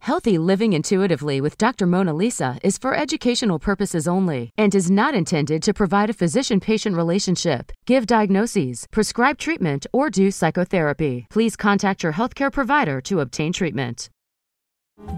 [0.00, 1.86] Healthy living intuitively with Dr.
[1.86, 6.60] Mona Lisa is for educational purposes only and is not intended to provide a physician
[6.60, 11.26] patient relationship, give diagnoses, prescribe treatment, or do psychotherapy.
[11.30, 14.10] Please contact your healthcare provider to obtain treatment.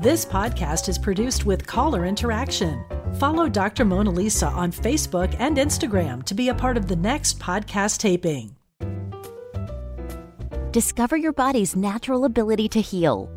[0.02, 2.82] This podcast is produced with caller interaction.
[3.18, 3.84] Follow Dr.
[3.84, 8.56] Mona Lisa on Facebook and Instagram to be a part of the next podcast taping.
[10.70, 13.30] Discover your body's natural ability to heal.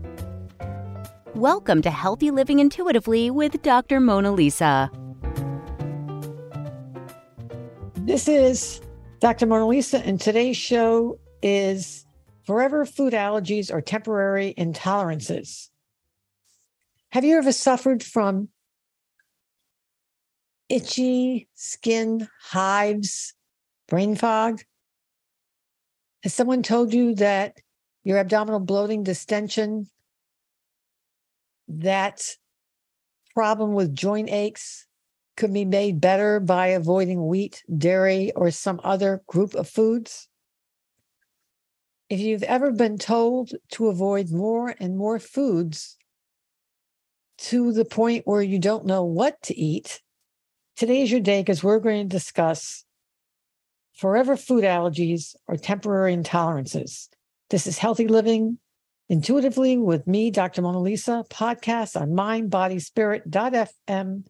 [1.35, 3.99] Welcome to Healthy Living Intuitively with Dr.
[3.99, 4.89] Mona Lisa.
[7.97, 8.81] This is
[9.19, 9.45] Dr.
[9.45, 12.05] Mona Lisa, and today's show is
[12.45, 15.69] Forever Food Allergies or Temporary Intolerances.
[17.09, 18.49] Have you ever suffered from
[20.67, 23.35] itchy skin, hives,
[23.87, 24.61] brain fog?
[26.23, 27.57] Has someone told you that
[28.03, 29.87] your abdominal bloating, distension,
[31.69, 32.21] that
[33.33, 34.85] problem with joint aches
[35.37, 40.27] could be made better by avoiding wheat, dairy, or some other group of foods?
[42.09, 45.95] If you've ever been told to avoid more and more foods
[47.37, 50.01] to the point where you don't know what to eat,
[50.75, 52.83] today is your day because we're going to discuss
[53.95, 57.09] forever food allergies or temporary intolerances.
[57.49, 58.57] This is Healthy Living
[59.09, 60.61] Intuitively with me, Dr.
[60.61, 64.23] Mona Lisa, podcast on mindbodyspirit.fm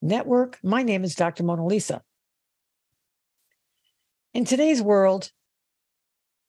[0.00, 0.58] network.
[0.62, 1.44] My name is Dr.
[1.44, 2.00] Mona Lisa.
[4.32, 5.30] In today's world,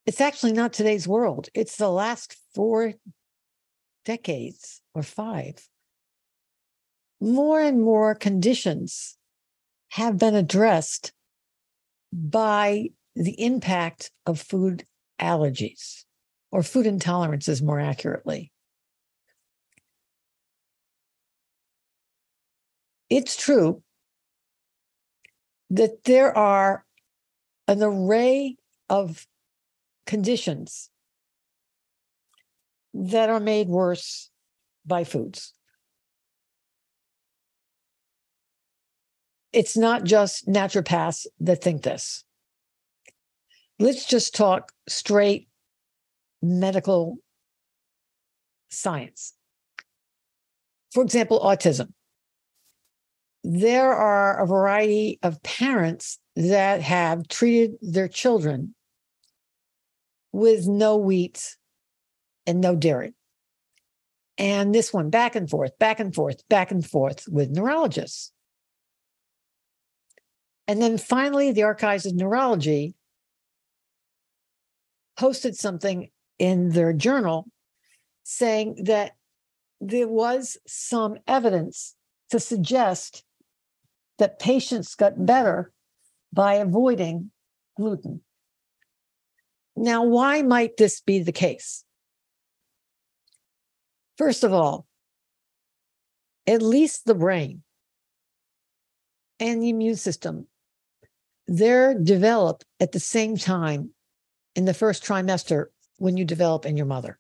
[0.06, 2.94] it's actually not today's world, it's the last four
[4.06, 5.68] decades or five.
[7.20, 9.18] More and more conditions
[9.90, 11.12] have been addressed
[12.14, 14.86] by the impact of food
[15.20, 16.06] allergies
[16.54, 18.52] or food intolerances more accurately.
[23.10, 23.82] It's true
[25.72, 26.86] that there are
[27.68, 29.26] an array of
[30.06, 30.92] conditions
[32.94, 34.30] that are made worse
[34.86, 35.54] by foods.
[39.52, 42.24] It's not just naturopaths that think this.
[43.80, 45.48] Let's just talk straight
[46.44, 47.18] medical
[48.70, 49.34] science.
[50.94, 51.94] For example, autism.
[53.44, 58.76] There are a variety of parents that have treated their children
[60.32, 61.56] with no wheat
[62.46, 63.14] and no dairy.
[64.38, 68.32] And this one back and forth, back and forth, back and forth with neurologists.
[70.68, 72.96] And then finally, the Archives of Neurology
[75.18, 76.10] posted something
[76.44, 77.48] in their journal
[78.24, 79.14] saying that
[79.80, 81.96] there was some evidence
[82.32, 83.24] to suggest
[84.20, 85.72] that patients got better
[86.34, 87.32] by avoiding
[87.78, 88.20] gluten.
[89.78, 91.86] Now, why might this be the case?
[94.18, 94.86] First of all,
[96.46, 97.64] at least the brain
[99.40, 100.48] and the immune system,
[101.48, 103.92] they're developed at the same time
[104.58, 105.68] in the first trimester
[106.04, 107.18] when you develop in your mother.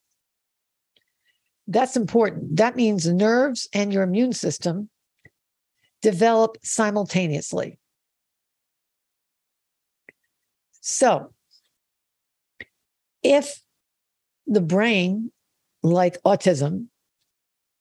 [1.67, 2.57] That's important.
[2.57, 4.89] That means nerves and your immune system
[6.01, 7.79] develop simultaneously.
[10.81, 11.33] So,
[13.23, 13.61] if
[14.47, 15.31] the brain,
[15.81, 16.87] like autism,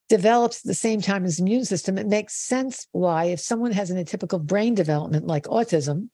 [0.09, 3.73] develops at the same time as the immune system, it makes sense why, if someone
[3.73, 6.11] has an atypical brain development like autism,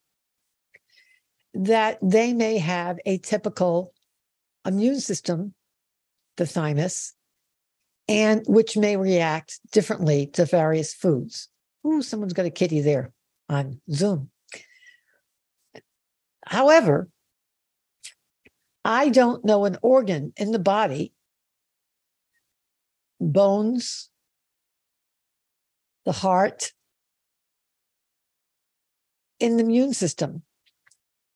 [1.52, 3.92] that they may have a typical
[4.64, 5.54] immune system,
[6.36, 7.14] the thymus,
[8.08, 11.48] and which may react differently to various foods.
[11.86, 13.12] Ooh, someone's got a kitty there
[13.48, 14.30] on Zoom.
[16.46, 17.08] However,
[18.84, 21.12] I don't know an organ in the body,
[23.20, 24.08] bones,
[26.06, 26.72] the heart,
[29.38, 30.42] in the immune system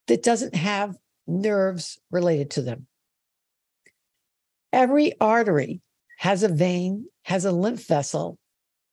[0.06, 0.96] that doesn't have
[1.26, 2.86] nerves related to them.
[4.72, 5.80] Every artery
[6.19, 8.38] has a vein, has a lymph vessel,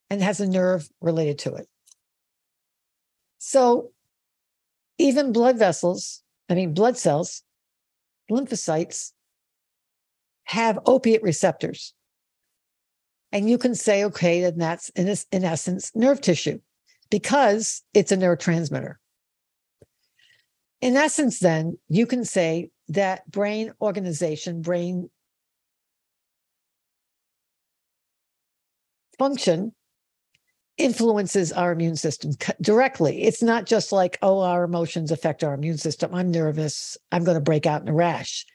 [0.10, 1.68] and has a nerve related to it.
[3.38, 3.92] So
[4.98, 7.44] even blood vessels, I mean, blood cells,
[8.30, 9.12] lymphocytes
[10.46, 11.94] have opiate receptors.
[13.32, 16.60] And you can say, okay, then that's in, in essence nerve tissue
[17.10, 18.96] because it's a neurotransmitter.
[20.82, 25.10] In essence, then, you can say that brain organization, brain
[29.20, 29.74] function
[30.78, 32.32] influences our immune system
[32.62, 33.24] directly.
[33.24, 36.16] It's not just like, oh, our emotions affect our immune system.
[36.16, 36.98] I'm nervous.
[37.12, 38.46] I'm going to break out in a rash.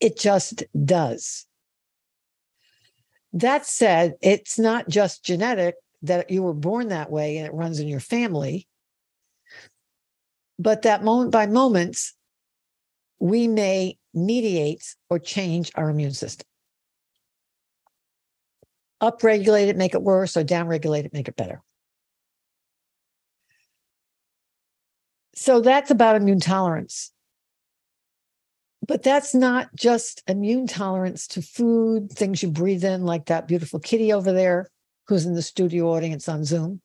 [0.00, 1.44] It just does.
[3.32, 7.80] That said, it's not just genetic that you were born that way and it runs
[7.80, 8.68] in your family,
[10.58, 12.14] but that moment by moments,
[13.18, 16.46] we may mediate or change our immune system
[19.02, 21.62] upregulate it, make it worse, or downregulate it, make it better.
[25.34, 27.12] So that's about immune tolerance.
[28.86, 33.80] But that's not just immune tolerance to food, things you breathe in, like that beautiful
[33.80, 34.70] kitty over there
[35.08, 36.80] who's in the studio audience on Zoom.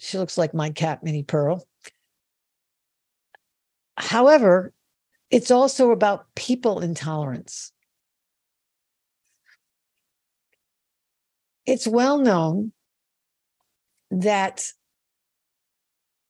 [0.00, 1.66] She looks like my cat, Minnie Pearl.
[3.96, 4.72] However,
[5.30, 7.72] it's also about people intolerance.
[11.66, 12.72] It's well known
[14.10, 14.72] that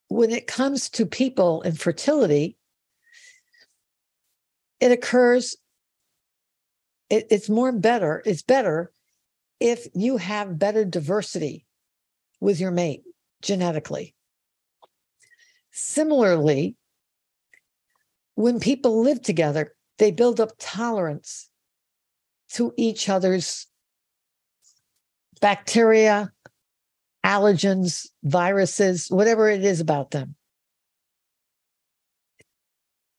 [0.08, 2.56] when it comes to people and fertility,
[4.78, 5.56] it occurs,
[7.08, 8.92] it, it's more better, it's better
[9.58, 11.64] if you have better diversity
[12.40, 13.02] with your mate
[13.40, 14.14] genetically.
[15.70, 16.76] Similarly,
[18.34, 21.48] when people live together, they build up tolerance
[22.50, 23.66] to each other's
[25.42, 26.32] bacteria,
[27.26, 30.36] allergens, viruses, whatever it is about them.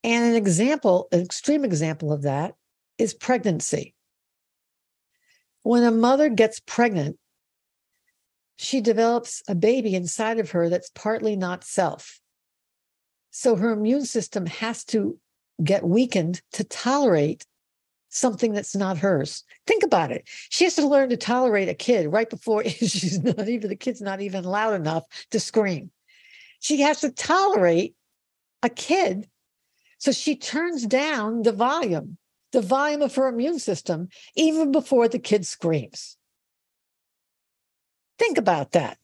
[0.03, 2.55] And an example, an extreme example of that
[2.97, 3.93] is pregnancy.
[5.61, 7.17] When a mother gets pregnant,
[8.57, 12.19] she develops a baby inside of her that's partly not self.
[13.31, 15.17] So her immune system has to
[15.63, 17.45] get weakened to tolerate
[18.13, 19.43] something that's not hers.
[19.65, 20.23] Think about it.
[20.49, 24.01] She has to learn to tolerate a kid right before she's not even the kid's
[24.01, 25.91] not even loud enough to scream.
[26.59, 27.95] She has to tolerate
[28.61, 29.27] a kid.
[29.97, 32.17] So she turns down the volume,
[32.51, 36.17] the volume of her immune system, even before the kid screams.
[38.19, 38.97] Think about that.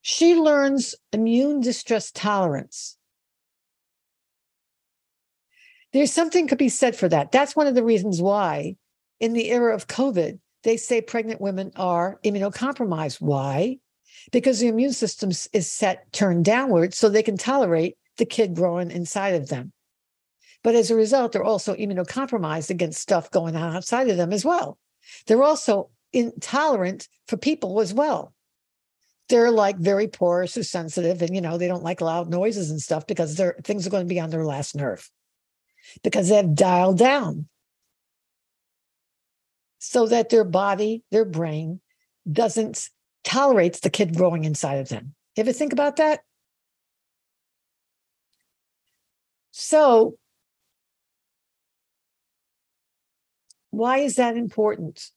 [0.00, 2.96] She learns immune distress tolerance
[5.92, 7.32] there's something could be said for that.
[7.32, 8.76] That's one of the reasons why,
[9.20, 13.20] in the era of COVID, they say pregnant women are immunocompromised.
[13.20, 13.78] Why?
[14.32, 18.90] Because the immune system is set turned downward so they can tolerate the kid growing
[18.90, 19.72] inside of them.
[20.64, 24.44] But as a result, they're also immunocompromised against stuff going on outside of them as
[24.44, 24.78] well.
[25.26, 28.34] They're also intolerant for people as well.
[29.28, 32.80] They're like very porous or sensitive, and you know they don't like loud noises and
[32.80, 35.08] stuff because their things are going to be on their last nerve
[36.02, 37.48] because they've dialed down
[39.78, 41.80] so that their body, their brain
[42.30, 42.88] doesn't
[43.24, 45.14] tolerates the kid growing inside of them.
[45.36, 46.20] You ever think about that?
[49.52, 50.16] So,
[53.70, 55.10] why is that important?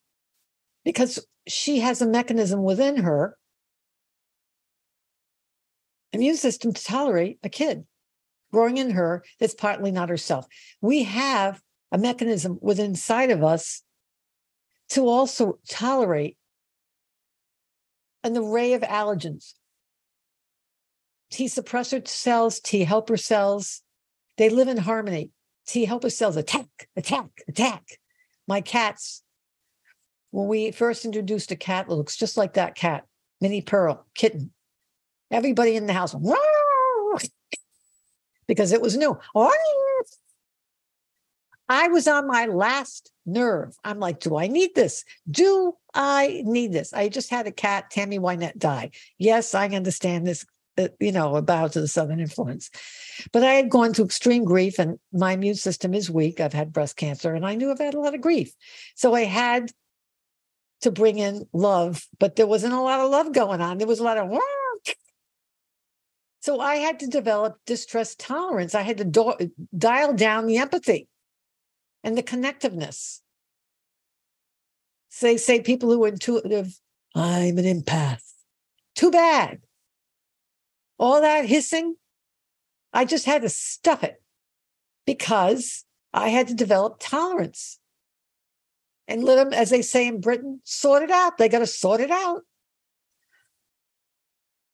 [0.85, 3.37] Because she has a mechanism within her
[6.11, 7.85] immune system to tolerate a kid
[8.51, 10.45] growing in her that's partly not herself.
[10.81, 13.81] We have a mechanism within inside of us
[14.89, 16.37] to also tolerate
[18.23, 19.53] an array of allergens.
[21.31, 23.81] T suppressor cells, T helper cells,
[24.37, 25.31] they live in harmony.
[25.67, 27.83] T helper cells attack, attack, attack.
[28.47, 29.21] My cats
[30.31, 33.05] when we first introduced a cat looks just like that cat,
[33.41, 34.51] Minnie Pearl, kitten.
[35.31, 36.13] Everybody in the house,
[38.49, 39.15] because it was new.
[41.69, 43.77] I was on my last nerve.
[43.83, 45.05] I'm like, do I need this?
[45.29, 46.91] Do I need this?
[46.91, 48.89] I just had a cat, Tammy Wynette, die.
[49.19, 50.47] Yes, I understand this,
[50.79, 52.71] uh, you know, about the Southern influence.
[53.31, 56.39] But I had gone through extreme grief and my immune system is weak.
[56.39, 58.51] I've had breast cancer and I knew I've had a lot of grief.
[58.95, 59.69] So I had
[60.81, 63.77] to bring in love, but there wasn't a lot of love going on.
[63.77, 64.31] There was a lot of,
[66.41, 68.73] so I had to develop distress tolerance.
[68.73, 71.07] I had to do- dial down the empathy
[72.03, 73.19] and the connectiveness.
[75.09, 76.79] Say, say people who are intuitive,
[77.15, 78.21] I'm an empath.
[78.95, 79.59] Too bad.
[80.97, 81.95] All that hissing,
[82.93, 84.21] I just had to stuff it
[85.05, 87.79] because I had to develop tolerance
[89.07, 91.37] and let them, as they say in Britain, sort it out.
[91.37, 92.43] They got to sort it out.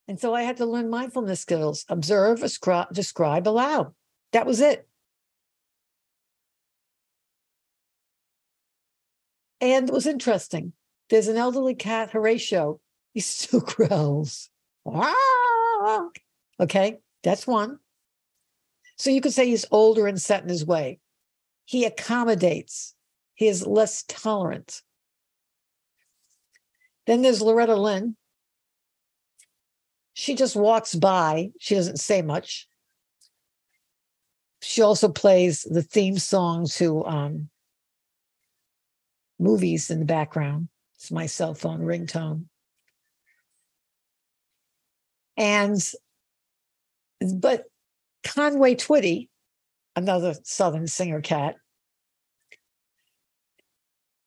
[0.08, 3.94] And so I had to learn mindfulness skills observe, ascribe, describe, allow.
[4.34, 4.88] That was it.
[9.62, 10.74] And it was interesting.
[11.10, 12.80] There's an elderly cat, Horatio.
[13.14, 14.50] He still growls.
[16.60, 17.80] Okay, that's one.
[18.98, 21.00] So you could say he's older and set in his way.
[21.66, 22.94] He accommodates,
[23.34, 24.84] he is less tolerant.
[27.08, 28.16] Then there's Loretta Lynn.
[30.18, 32.70] She just walks by, she doesn't say much.
[34.62, 37.50] She also plays the theme song to um,
[39.38, 40.70] movies in the background.
[40.96, 42.46] It's my cell phone ringtone.
[45.36, 45.82] And,
[47.36, 47.66] but
[48.24, 49.28] Conway Twitty,
[49.98, 51.58] another Southern singer cat,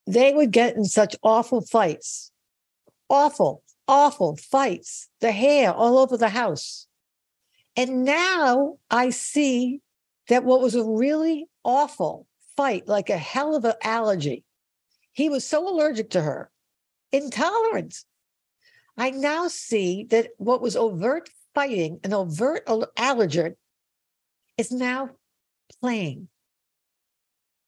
[0.05, 2.31] they would get in such awful fights,
[3.09, 6.85] awful, awful fights, the hair all over the house.
[7.75, 9.81] And now I see
[10.27, 14.43] that what was a really awful fight, like a hell of an allergy,
[15.13, 16.51] he was so allergic to her,
[17.11, 17.95] intolerant.
[18.95, 23.55] I now see that what was overt fighting, an overt allergen,
[24.57, 25.09] is now
[25.81, 26.27] playing.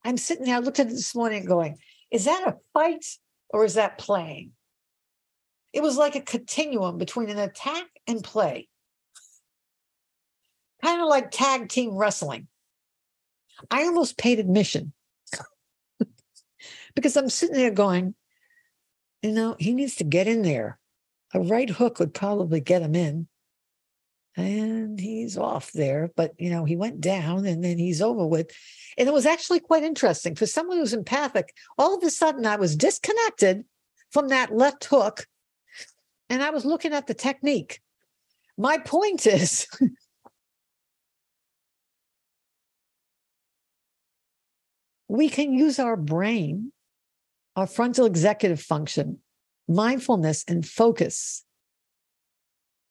[0.05, 1.77] I'm sitting there, I looked at it this morning going,
[2.11, 3.05] is that a fight
[3.49, 4.51] or is that playing?
[5.73, 8.67] It was like a continuum between an attack and play.
[10.83, 12.47] Kind of like tag team wrestling.
[13.69, 14.93] I almost paid admission
[16.95, 18.15] because I'm sitting there going,
[19.21, 20.79] you know, he needs to get in there.
[21.33, 23.27] A right hook would probably get him in.
[24.37, 28.51] And he's off there, but you know, he went down and then he's over with.
[28.97, 31.53] And it was actually quite interesting for someone who's empathic.
[31.77, 33.65] All of a sudden, I was disconnected
[34.09, 35.27] from that left hook
[36.31, 37.81] and I was looking at the technique.
[38.57, 39.67] My point is,
[45.09, 46.71] we can use our brain
[47.57, 49.19] our frontal executive function,
[49.67, 51.43] mindfulness, and focus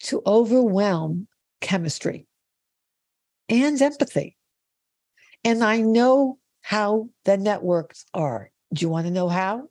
[0.00, 1.26] to overwhelm
[1.62, 2.26] chemistry
[3.48, 4.36] and empathy.
[5.44, 8.50] And I know how the networks are.
[8.74, 9.70] Do you want to know how?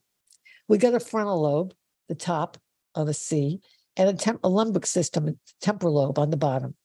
[0.68, 1.76] We got a frontal lobe,
[2.08, 2.58] the top
[2.96, 3.60] of a C,
[3.96, 6.76] and a, temp- a limbic system, temporal lobe on the bottom.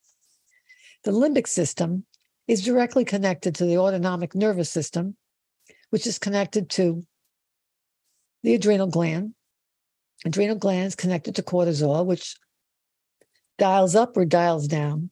[1.05, 2.05] The limbic system
[2.49, 5.17] is directly connected to the autonomic nervous system,
[5.91, 7.05] which is connected to
[8.43, 9.35] the adrenal gland.
[10.25, 12.37] Adrenal gland is connected to cortisol, which
[13.59, 15.11] dials up or dials down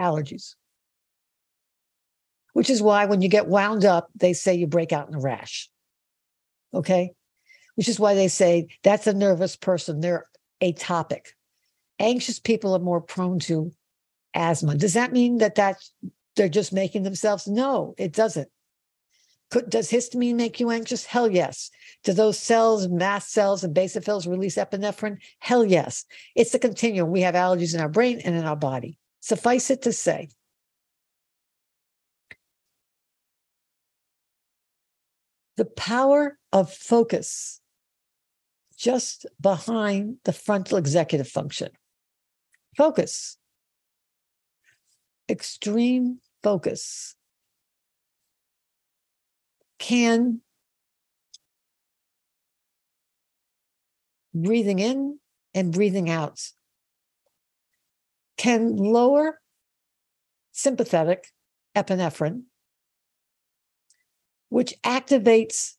[0.00, 0.54] allergies.
[2.52, 5.20] Which is why when you get wound up, they say you break out in a
[5.20, 5.70] rash.
[6.72, 7.12] Okay.
[7.78, 10.00] Which is why they say that's a nervous person.
[10.00, 10.26] They're
[10.60, 11.26] atopic.
[12.00, 13.70] Anxious people are more prone to
[14.34, 14.74] asthma.
[14.74, 15.92] Does that mean that that's
[16.34, 17.46] they're just making themselves?
[17.46, 18.48] No, it doesn't.
[19.52, 21.04] Could, does histamine make you anxious?
[21.06, 21.70] Hell yes.
[22.02, 25.18] Do those cells, mast cells, and basophils release epinephrine?
[25.38, 26.04] Hell yes.
[26.34, 27.12] It's a continuum.
[27.12, 28.98] We have allergies in our brain and in our body.
[29.20, 30.30] Suffice it to say,
[35.56, 37.57] the power of focus
[38.78, 41.70] just behind the frontal executive function.
[42.76, 43.36] Focus,
[45.28, 47.16] extreme focus.
[49.78, 50.40] Can
[54.34, 55.18] breathing in
[55.54, 56.40] and breathing out.
[58.36, 59.40] Can lower
[60.52, 61.32] sympathetic
[61.76, 62.42] epinephrine,
[64.48, 65.74] which activates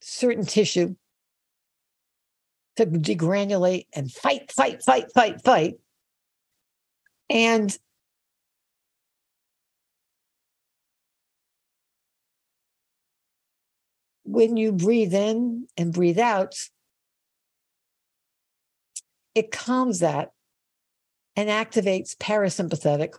[0.00, 0.94] certain tissue
[2.76, 5.74] to degranulate and fight, fight, fight, fight, fight.
[7.28, 7.76] And
[14.24, 16.54] when you breathe in and breathe out,
[19.34, 20.32] it calms that
[21.36, 23.14] and activates parasympathetic,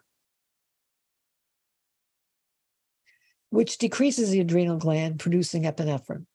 [3.50, 6.26] which decreases the adrenal gland producing epinephrine.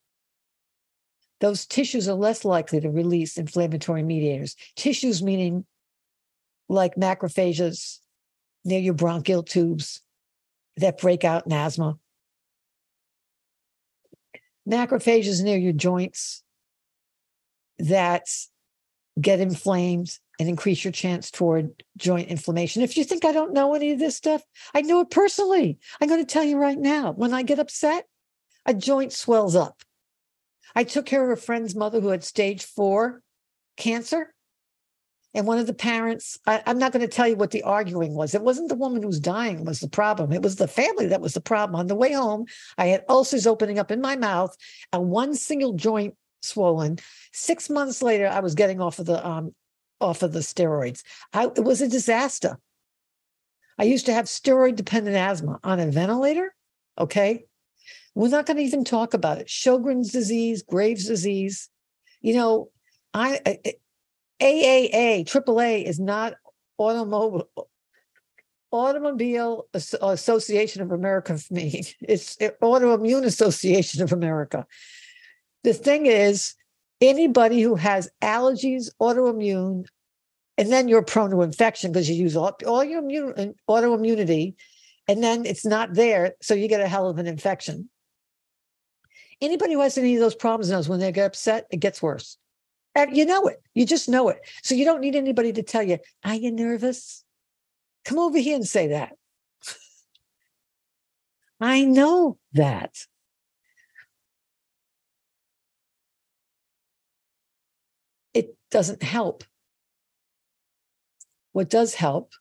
[1.41, 4.57] Those tissues are less likely to release inflammatory mediators.
[4.75, 5.67] Tissues meaning
[6.69, 7.99] like macrophages
[8.65, 10.01] near your bronchial tubes
[10.77, 11.99] that break out in asthma
[14.69, 16.43] macrophages near your joints
[17.79, 18.27] that
[19.21, 22.83] get inflamed and increase your chance toward joint inflammation.
[22.83, 24.43] If you think I don't know any of this stuff,
[24.75, 25.79] I know it personally.
[26.01, 28.07] I'm going to tell you right now when I get upset,
[28.67, 29.83] a joint swells up.
[30.77, 33.23] I took care of a friend's mother who had stage four
[33.79, 34.33] cancer.
[35.35, 38.15] And one of the parents, I, am not going to tell you what the arguing
[38.15, 38.35] was.
[38.35, 40.33] It wasn't the woman who was dying was the problem.
[40.33, 41.79] It was the family that was the problem.
[41.79, 42.47] On the way home,
[42.79, 44.55] I had ulcers opening up in my mouth
[44.93, 46.99] and one single joint swollen.
[47.33, 49.55] Six months later, I was getting off of the um,
[50.01, 51.03] off of the steroids.
[51.33, 52.59] I, it was a disaster.
[53.79, 56.55] I used to have steroid dependent asthma on a ventilator.
[56.99, 57.45] Okay.
[58.17, 59.47] We're not going to even talk about it.
[59.47, 61.69] Sjogren's disease, Graves disease.
[62.23, 62.71] You know,
[63.13, 63.59] I,
[64.41, 66.33] AAA, AAA is not
[66.79, 67.47] automobile
[68.73, 71.85] Automobile Association of America for me.
[72.01, 74.67] It's eh, Autoimmune Association of America.
[75.63, 76.55] The thing is,
[77.03, 79.85] anybody who has allergies, autoimmune,
[80.57, 84.55] and then you're prone to infection because you use all, all your immune, autoimmunity,
[85.07, 87.89] and then it's not there, so you get a hell of an infection.
[89.41, 92.39] Anybody who has any of those problems knows when they get upset, it gets worse.
[92.95, 93.63] And you know it.
[93.75, 94.39] You just know it.
[94.63, 97.23] So you don't need anybody to tell you, are you nervous?
[98.07, 99.13] Come over here and say that.
[101.61, 102.95] I know that.
[108.33, 109.45] It doesn't help.
[111.53, 112.33] What does help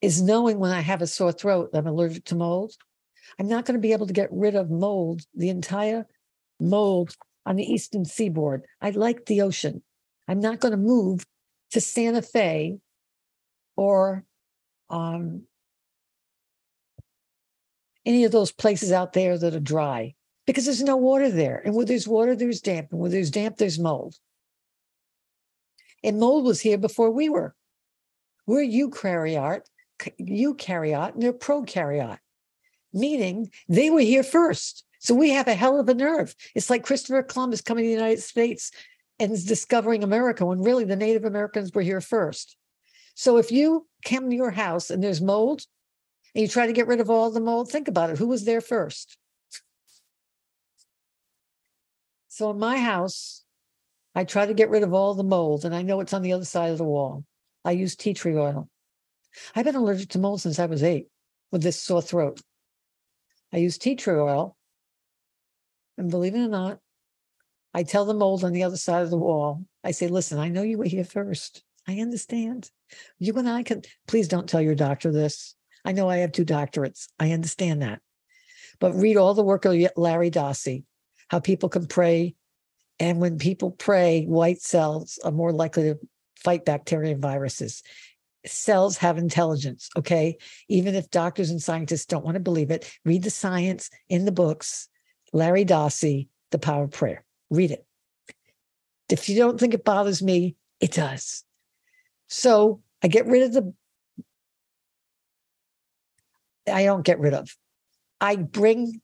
[0.00, 2.74] is knowing when I have a sore throat, I'm allergic to mold.
[3.38, 6.06] I'm not going to be able to get rid of mold, the entire
[6.60, 8.64] mold on the eastern seaboard.
[8.80, 9.82] I like the ocean.
[10.26, 11.24] I'm not going to move
[11.70, 12.78] to Santa Fe
[13.76, 14.24] or
[14.90, 15.42] um,
[18.04, 20.14] any of those places out there that are dry
[20.46, 21.60] because there's no water there.
[21.64, 22.88] And where there's water, there's damp.
[22.90, 24.14] And where there's damp, there's mold.
[26.02, 27.54] And mold was here before we were.
[28.46, 29.66] We're eukaryote,
[30.18, 32.18] eukaryote, and they're prokaryote,
[32.92, 34.84] meaning they were here first.
[35.00, 36.34] So we have a hell of a nerve.
[36.54, 38.70] It's like Christopher Columbus coming to the United States
[39.18, 42.56] and discovering America when really the Native Americans were here first.
[43.14, 45.62] So if you come to your house and there's mold
[46.34, 48.18] and you try to get rid of all the mold, think about it.
[48.18, 49.18] Who was there first?
[52.28, 53.44] So in my house,
[54.14, 56.32] I try to get rid of all the mold, and I know it's on the
[56.32, 57.24] other side of the wall.
[57.64, 58.68] I use tea tree oil.
[59.54, 61.08] I've been allergic to mold since I was eight
[61.50, 62.40] with this sore throat.
[63.52, 64.56] I use tea tree oil
[65.98, 66.78] and believe it or not,
[67.74, 70.48] I tell the mold on the other side of the wall, I say, listen, I
[70.48, 71.62] know you were here first.
[71.86, 72.70] I understand.
[73.18, 75.54] You and I can, please don't tell your doctor this.
[75.84, 77.08] I know I have two doctorates.
[77.18, 78.00] I understand that.
[78.78, 80.84] But read all the work of Larry Dossey,
[81.28, 82.34] how people can pray.
[83.00, 85.98] And when people pray, white cells are more likely to
[86.36, 87.82] fight bacteria and viruses.
[88.50, 90.36] Cells have intelligence, okay?
[90.68, 94.32] Even if doctors and scientists don't want to believe it, read the science in the
[94.32, 94.88] books
[95.32, 97.24] Larry Dossey, The Power of Prayer.
[97.50, 97.84] Read it.
[99.10, 101.44] If you don't think it bothers me, it does.
[102.28, 103.74] So I get rid of the,
[106.70, 107.54] I don't get rid of,
[108.20, 109.00] I bring,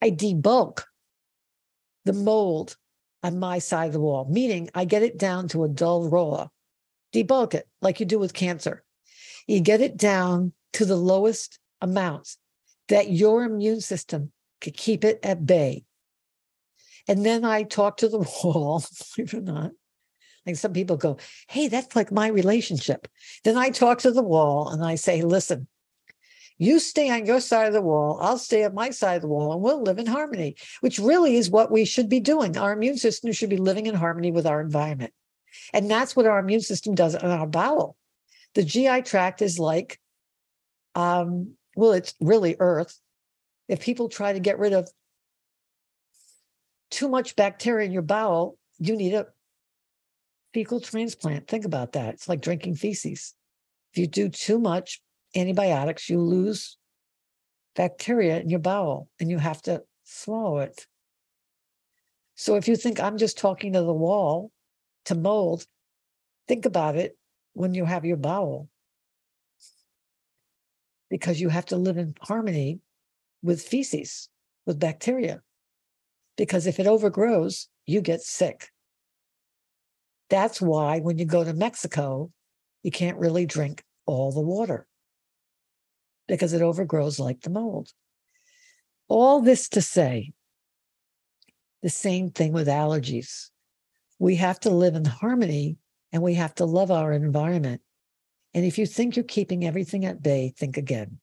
[0.00, 0.84] I debulk
[2.04, 2.76] the mold
[3.22, 6.48] on my side of the wall, meaning I get it down to a dull raw,
[7.12, 8.82] debulk it like you do with cancer.
[9.46, 12.38] You get it down to the lowest amounts
[12.88, 15.84] that your immune system could keep it at bay.
[17.08, 18.84] And then I talk to the wall,
[19.16, 19.70] believe it or not.
[20.46, 21.18] Like some people go,
[21.48, 23.06] hey, that's like my relationship.
[23.44, 25.68] Then I talk to the wall and I say, listen,
[26.58, 29.28] you stay on your side of the wall, I'll stay on my side of the
[29.28, 32.56] wall, and we'll live in harmony, which really is what we should be doing.
[32.56, 35.14] Our immune system should be living in harmony with our environment.
[35.72, 37.96] And that's what our immune system does in our bowel.
[38.54, 40.00] The GI tract is like,
[40.94, 42.98] um, well, it's really earth
[43.70, 44.90] if people try to get rid of
[46.90, 49.26] too much bacteria in your bowel, you need a
[50.52, 51.46] fecal transplant.
[51.46, 52.14] Think about that.
[52.14, 53.32] It's like drinking feces.
[53.92, 55.00] If you do too much
[55.36, 56.78] antibiotics, you lose
[57.76, 60.88] bacteria in your bowel and you have to swallow it.
[62.34, 64.50] So if you think I'm just talking to the wall
[65.06, 65.66] to mold,
[66.48, 67.16] think about it
[67.52, 68.68] when you have your bowel.
[71.08, 72.80] Because you have to live in harmony
[73.42, 74.28] with feces,
[74.66, 75.42] with bacteria.
[76.36, 78.70] Because if it overgrows, you get sick.
[80.28, 82.30] That's why when you go to Mexico,
[82.82, 84.86] you can't really drink all the water
[86.28, 87.88] because it overgrows like the mold.
[89.08, 90.32] All this to say,
[91.82, 93.49] the same thing with allergies.
[94.20, 95.78] We have to live in harmony
[96.12, 97.80] and we have to love our environment.
[98.52, 101.18] And if you think you're keeping everything at bay, think again.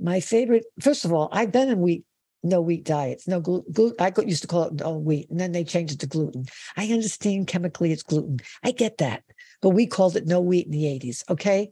[0.00, 2.04] My favorite, first of all, I've been in wheat,
[2.42, 3.94] no wheat diets, no gluten.
[3.98, 6.46] I used to call it no wheat, and then they changed it to gluten.
[6.76, 8.38] I understand chemically it's gluten.
[8.62, 9.24] I get that,
[9.60, 11.22] but we called it no wheat in the 80s.
[11.28, 11.70] Okay.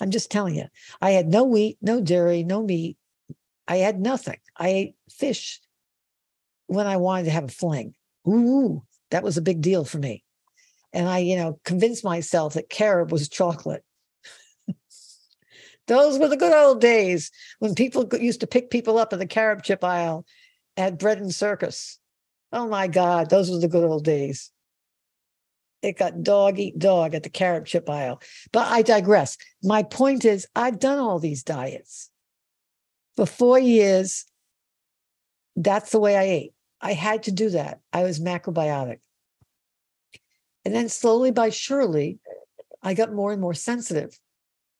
[0.00, 0.64] I'm just telling you,
[1.00, 2.96] I had no wheat, no dairy, no meat.
[3.68, 4.38] I had nothing.
[4.56, 5.60] I ate fish
[6.70, 7.94] when I wanted to have a fling.
[8.28, 10.22] Ooh, that was a big deal for me.
[10.92, 13.82] And I, you know, convinced myself that carob was chocolate.
[15.88, 19.26] Those were the good old days when people used to pick people up in the
[19.26, 20.24] carob chip aisle
[20.76, 21.98] at bread and circus.
[22.52, 24.52] Oh my God, those were the good old days.
[25.82, 28.20] It got dog eat dog at the carob chip aisle.
[28.52, 29.36] But I digress.
[29.62, 32.10] My point is, I've done all these diets.
[33.16, 34.24] For four years,
[35.56, 36.52] that's the way I ate.
[36.80, 37.80] I had to do that.
[37.92, 38.98] I was macrobiotic.
[40.64, 42.18] And then slowly by surely,
[42.82, 44.18] I got more and more sensitive.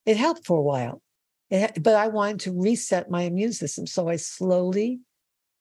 [0.06, 1.02] It helped for a while,
[1.50, 3.86] it, but I wanted to reset my immune system.
[3.86, 5.00] So I slowly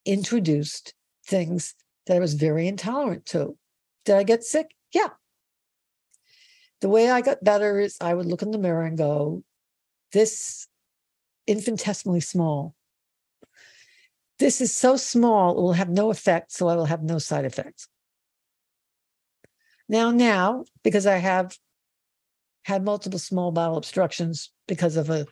[0.05, 0.93] introduced
[1.25, 1.75] things
[2.07, 3.57] that I was very intolerant to.
[4.05, 4.67] Did I get sick?
[4.93, 5.09] Yeah.
[6.81, 9.43] The way I got better is I would look in the mirror and go,
[10.13, 10.67] this
[11.45, 12.75] infinitesimally small.
[14.39, 17.43] This is so small, it will have no effect, so I will have no side
[17.43, 17.89] effects.
[19.89, 21.57] Now, now, because I have
[22.63, 25.25] had multiple small bowel obstructions because of a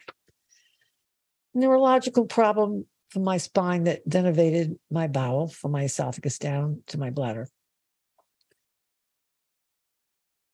[1.54, 7.10] neurological problem from my spine that denervated my bowel from my esophagus down to my
[7.10, 7.48] bladder.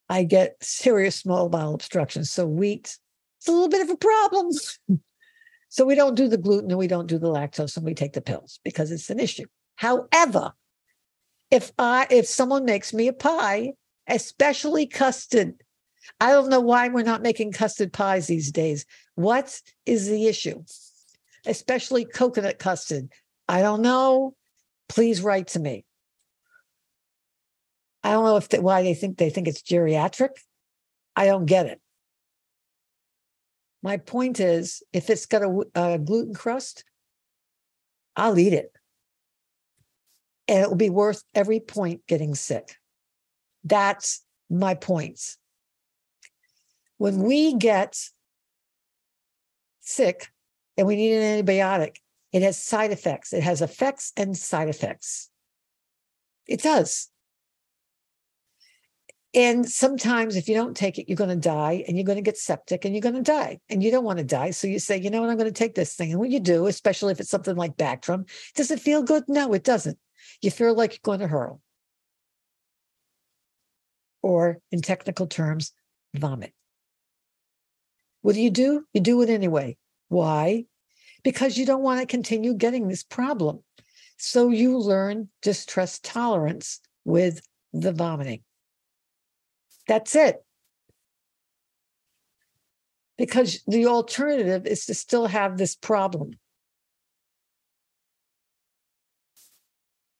[0.10, 2.98] I get serious small bowel obstructions, So wheat,
[3.40, 4.50] it's a little bit of a problem.
[5.74, 8.14] so we don't do the gluten and we don't do the lactose and we take
[8.14, 9.46] the pills because it's an issue.
[9.76, 10.54] However,
[11.50, 13.74] if I if someone makes me a pie,
[14.08, 15.56] especially custard,
[16.20, 18.86] I don't know why we're not making custard pies these days.
[19.16, 20.64] What is the issue?
[21.44, 23.10] Especially coconut custard.
[23.50, 24.36] I don't know.
[24.90, 25.86] Please write to me.
[28.04, 30.36] I don't know if they, why they think they think it's geriatric.
[31.16, 31.82] I don't get it.
[33.84, 36.86] My point is, if it's got a, a gluten crust,
[38.16, 38.72] I'll eat it,
[40.48, 42.78] and it will be worth every point getting sick.
[43.64, 45.38] That's my points.
[46.98, 48.00] When we get
[49.82, 50.32] sick
[50.78, 51.98] and we need an antibiotic,
[52.32, 53.34] it has side effects.
[53.34, 55.30] It has effects and side effects.
[56.48, 57.10] It does.
[59.36, 62.22] And sometimes, if you don't take it, you're going to die and you're going to
[62.22, 63.60] get septic and you're going to die.
[63.68, 64.52] And you don't want to die.
[64.52, 66.12] So you say, you know what, I'm going to take this thing.
[66.12, 69.24] And when you do, especially if it's something like Bactrim, does it feel good?
[69.28, 69.98] No, it doesn't.
[70.42, 71.62] You feel like you're going to hurl.
[74.22, 75.74] Or in technical terms,
[76.14, 76.54] vomit.
[78.22, 78.86] What do you do?
[78.94, 79.78] You do it anyway.
[80.10, 80.66] Why?
[81.24, 83.64] Because you don't want to continue getting this problem.
[84.18, 87.42] So you learn distress tolerance with
[87.74, 88.44] the vomiting.
[89.88, 90.44] That's it.
[93.18, 96.32] Because the alternative is to still have this problem.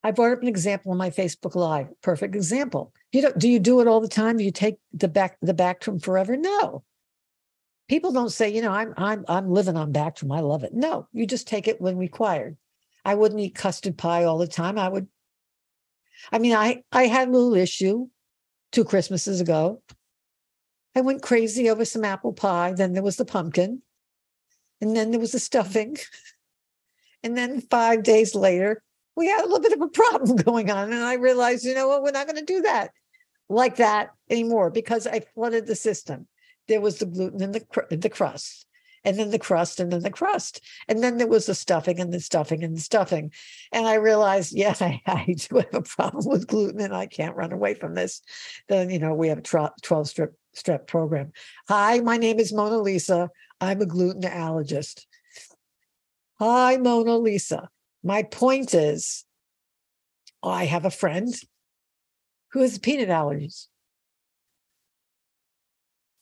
[0.04, 1.88] I brought up an example on my Facebook Live.
[2.02, 2.92] Perfect example.
[3.10, 4.36] You don't do you do it all the time?
[4.36, 6.36] Do you take the back the Bactrim forever?
[6.36, 6.84] No.
[7.88, 10.36] People don't say, you know, I'm I'm I'm living on Bactrim.
[10.36, 10.74] I love it.
[10.74, 12.58] No, you just take it when required.
[13.04, 14.78] I wouldn't eat custard pie all the time.
[14.78, 15.08] I would.
[16.30, 18.08] I mean, I I had a little issue
[18.74, 19.80] two Christmases ago.
[20.96, 22.72] I went crazy over some apple pie.
[22.72, 23.82] Then there was the pumpkin.
[24.80, 25.96] And then there was the stuffing.
[27.22, 28.82] And then five days later,
[29.16, 30.92] we had a little bit of a problem going on.
[30.92, 32.90] And I realized, you know what, we're not going to do that
[33.48, 36.26] like that anymore because I flooded the system.
[36.68, 38.66] There was the gluten in the, the crust.
[39.04, 40.60] And then the crust, and then the crust.
[40.88, 43.32] And then there was the stuffing and the stuffing and the stuffing.
[43.72, 47.36] And I realized, yes, I, I do have a problem with gluten and I can't
[47.36, 48.22] run away from this.
[48.68, 51.32] Then, you know, we have a 12 strip step program.
[51.68, 53.30] Hi, my name is Mona Lisa.
[53.60, 55.04] I'm a gluten allergist.
[56.38, 57.68] Hi, Mona Lisa.
[58.02, 59.24] My point is,
[60.42, 61.34] I have a friend
[62.52, 63.66] who has peanut allergies.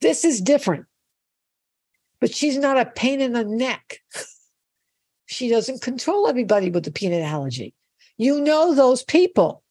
[0.01, 0.87] This is different,
[2.22, 3.98] but she's not a pain in the neck.
[5.26, 7.74] she doesn't control everybody with the peanut allergy.
[8.16, 9.64] You know those people.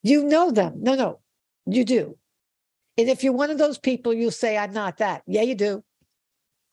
[0.00, 0.74] You know them.
[0.76, 1.18] No, no,
[1.66, 2.16] you do.
[2.96, 5.22] And if you're one of those people, you'll say, I'm not that.
[5.26, 5.82] Yeah, you do.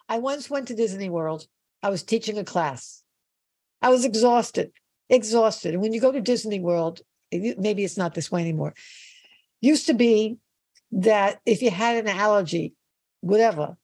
[0.08, 1.48] I once went to Disney World.
[1.82, 3.02] I was teaching a class.
[3.82, 4.74] I was exhausted,
[5.10, 5.74] exhausted.
[5.74, 7.02] And when you go to Disney World,
[7.32, 8.76] eh, maybe it's not this way anymore.
[9.60, 10.38] Used to be
[10.92, 12.76] that if you had an allergy,
[13.22, 13.76] whatever,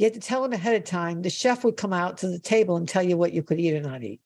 [0.00, 1.20] you had to tell them ahead of time.
[1.20, 3.74] The chef would come out to the table and tell you what you could eat
[3.74, 4.22] or not eat.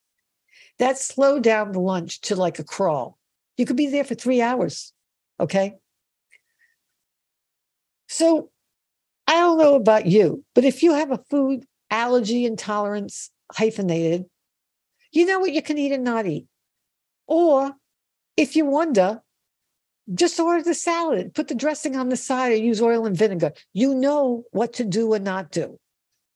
[0.79, 3.19] That slowed down the lunch to like a crawl.
[3.57, 4.93] You could be there for three hours.
[5.41, 5.75] Okay.
[8.07, 8.51] So
[9.27, 14.27] I don't know about you, but if you have a food allergy intolerance hyphenated,
[15.11, 16.47] you know what you can eat and not eat.
[17.27, 17.73] Or
[18.37, 19.23] if you wonder,
[20.13, 23.53] just order the salad, put the dressing on the side, or use oil and vinegar.
[23.73, 25.79] You know what to do and not do.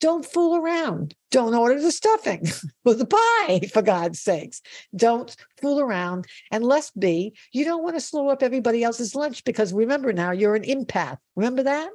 [0.01, 1.15] Don't fool around.
[1.31, 2.47] Don't order the stuffing
[2.85, 4.63] or the pie, for God's sakes.
[4.95, 6.27] Don't fool around.
[6.51, 10.31] And let's be, you don't want to slow up everybody else's lunch because remember now,
[10.31, 11.19] you're an empath.
[11.35, 11.91] Remember that?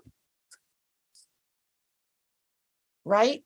[3.06, 3.44] Right?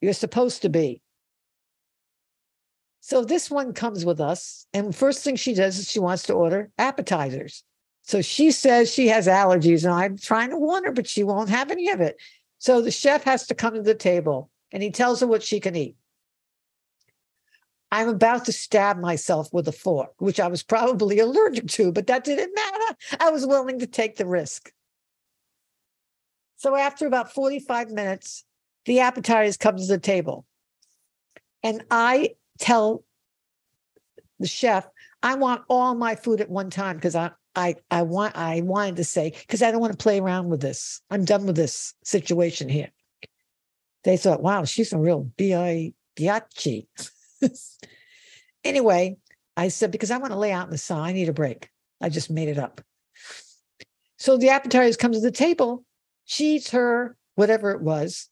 [0.00, 1.02] You're supposed to be.
[3.08, 4.66] So this one comes with us.
[4.74, 7.64] And first thing she does is she wants to order appetizers.
[8.02, 11.48] So she says she has allergies, and I'm trying to warn her, but she won't
[11.48, 12.20] have any of it.
[12.58, 15.58] So the chef has to come to the table and he tells her what she
[15.58, 15.96] can eat.
[17.90, 22.08] I'm about to stab myself with a fork, which I was probably allergic to, but
[22.08, 22.96] that didn't matter.
[23.20, 24.70] I was willing to take the risk.
[26.56, 28.44] So after about 45 minutes,
[28.84, 30.44] the appetizers come to the table.
[31.62, 33.04] And I tell
[34.38, 34.86] the chef,
[35.22, 38.96] I want all my food at one time because I, I I want I wanted
[38.96, 41.00] to say because I don't want to play around with this.
[41.10, 42.90] I'm done with this situation here.
[44.04, 46.86] They thought, wow, she's a real bi biatchi.
[48.64, 49.16] anyway,
[49.56, 51.00] I said because I want to lay out in the sun.
[51.00, 51.68] I need a break.
[52.00, 52.80] I just made it up.
[54.18, 55.84] So the appetizers comes to the table.
[56.24, 58.28] She eats her whatever it was,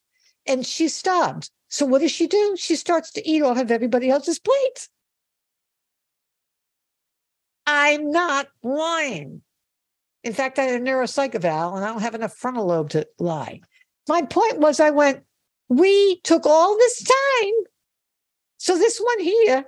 [0.46, 1.50] and she starved.
[1.68, 2.56] So what does she do?
[2.58, 4.88] She starts to eat off of everybody else's plates.
[7.66, 9.42] I'm not lying.
[10.22, 13.06] In fact, I had a neuropsych eval and I don't have enough frontal lobe to
[13.18, 13.60] lie.
[14.08, 15.22] My point was, I went,
[15.68, 17.52] we took all this time.
[18.58, 19.64] So this one here,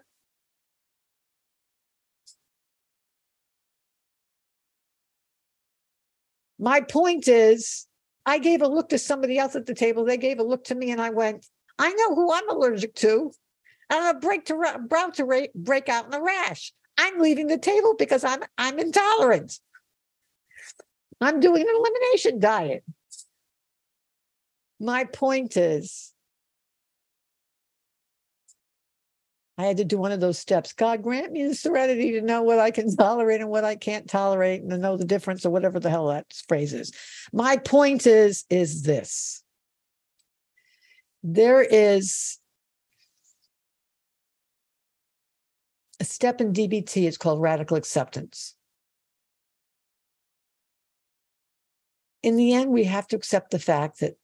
[6.58, 7.86] my point is,
[8.24, 10.04] I gave a look to somebody else at the table.
[10.04, 11.46] They gave a look to me, and I went,
[11.78, 13.32] I know who I'm allergic to.
[13.90, 16.72] I'm a break to about to break out in a rash.
[16.98, 19.58] I'm leaving the table because I'm I'm intolerant.
[21.20, 22.84] I'm doing an elimination diet.
[24.80, 26.12] My point is,
[29.56, 30.72] I had to do one of those steps.
[30.72, 34.08] God grant me the serenity to know what I can tolerate and what I can't
[34.08, 36.92] tolerate and to know the difference or whatever the hell that phrase is.
[37.32, 39.42] My point is, is this.
[41.22, 42.38] There is
[46.00, 48.54] a step in DBT, it's called radical acceptance.
[52.22, 54.14] In the end, we have to accept the fact that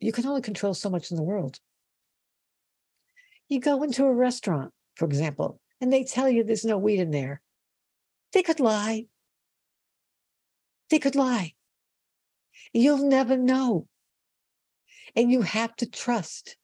[0.00, 1.58] you can only control so much in the world.
[3.48, 7.10] You go into a restaurant, for example, and they tell you there's no wheat in
[7.10, 7.40] there.
[8.32, 9.06] They could lie.
[10.90, 11.54] They could lie.
[12.72, 13.86] You'll never know.
[15.14, 16.56] And you have to trust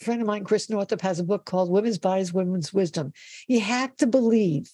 [0.00, 3.12] a friend of mine, Chris Northrup, has a book called Women's Bodies, Women's Wisdom.
[3.48, 4.70] You have to believe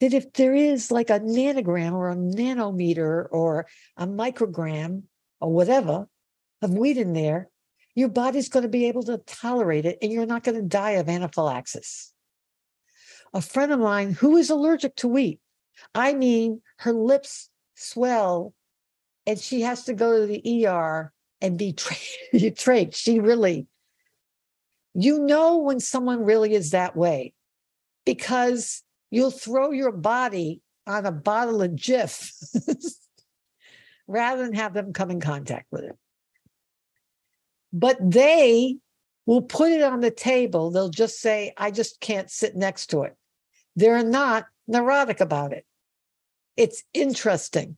[0.00, 5.04] that if there is like a nanogram or a nanometer or a microgram
[5.40, 6.08] or whatever
[6.62, 7.48] of wheat in there,
[7.94, 10.92] your body's going to be able to tolerate it and you're not going to die
[10.92, 12.12] of anaphylaxis.
[13.32, 15.40] A friend of mine who is allergic to wheat,
[15.94, 18.52] I mean, her lips swell
[19.26, 21.96] and she has to go to the ER and be tra-
[22.92, 23.66] She really
[24.94, 27.34] you know when someone really is that way
[28.06, 32.32] because you'll throw your body on a bottle of Jif
[34.06, 35.96] rather than have them come in contact with it.
[37.72, 38.76] But they
[39.26, 40.70] will put it on the table.
[40.70, 43.16] They'll just say, I just can't sit next to it.
[43.74, 45.64] They're not neurotic about it.
[46.56, 47.76] It's interesting.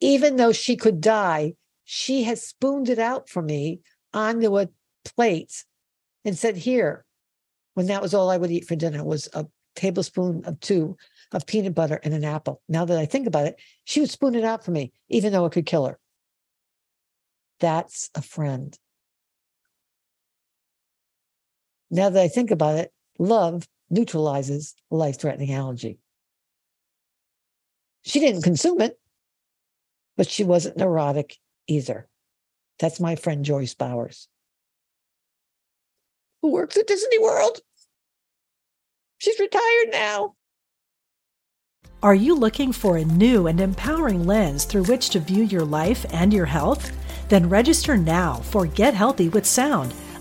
[0.00, 1.54] Even though she could die,
[1.84, 3.80] she has spooned it out for me
[4.12, 4.68] onto a
[5.04, 5.64] plate
[6.24, 7.04] and said, Here,
[7.74, 10.96] when that was all I would eat for dinner was a tablespoon of two
[11.32, 12.62] of peanut butter and an apple.
[12.68, 15.44] Now that I think about it, she would spoon it out for me, even though
[15.46, 15.98] it could kill her.
[17.60, 18.76] That's a friend.
[21.90, 25.98] Now that I think about it, love neutralizes life threatening allergy.
[28.02, 28.98] She didn't consume it,
[30.16, 32.08] but she wasn't neurotic either.
[32.78, 34.28] That's my friend Joyce Bowers,
[36.42, 37.60] who works at Disney World.
[39.18, 40.34] She's retired now.
[42.02, 46.04] Are you looking for a new and empowering lens through which to view your life
[46.12, 46.92] and your health?
[47.30, 49.94] Then register now for Get Healthy with Sound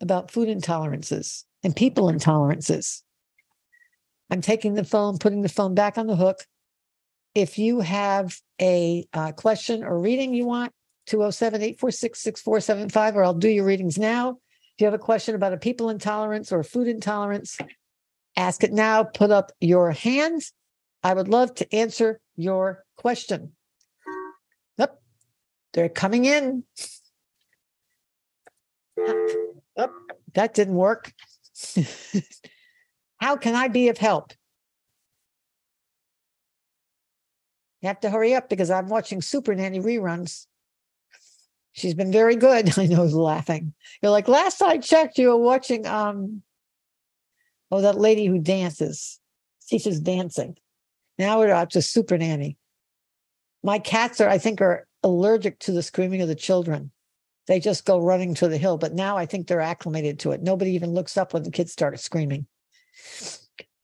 [0.00, 3.02] about food intolerances and people intolerances.
[4.30, 6.38] I'm taking the phone, putting the phone back on the hook.
[7.34, 10.72] If you have a uh, question or reading you want,
[11.06, 14.30] 207 846 6475, or I'll do your readings now.
[14.30, 17.58] If you have a question about a people intolerance or food intolerance,
[18.36, 19.04] ask it now.
[19.04, 20.52] Put up your hands.
[21.02, 23.52] I would love to answer your question.
[24.78, 25.00] Nope,
[25.72, 26.64] they're coming in.
[30.34, 31.12] That didn't work.
[33.18, 34.32] How can I be of help?
[37.82, 40.46] You have to hurry up because I'm watching Super Nanny reruns.
[41.72, 42.78] She's been very good.
[42.78, 43.74] I know, laughing.
[44.02, 46.42] You're like, last I checked, you were watching um
[47.70, 49.20] oh, that lady who dances,
[49.68, 50.56] teaches dancing.
[51.18, 52.56] Now we're up to Super Nanny.
[53.62, 56.90] My cats are, I think, are allergic to the screaming of the children
[57.50, 58.78] they just go running to the hill.
[58.78, 60.40] But now I think they're acclimated to it.
[60.40, 62.46] Nobody even looks up when the kids start screaming.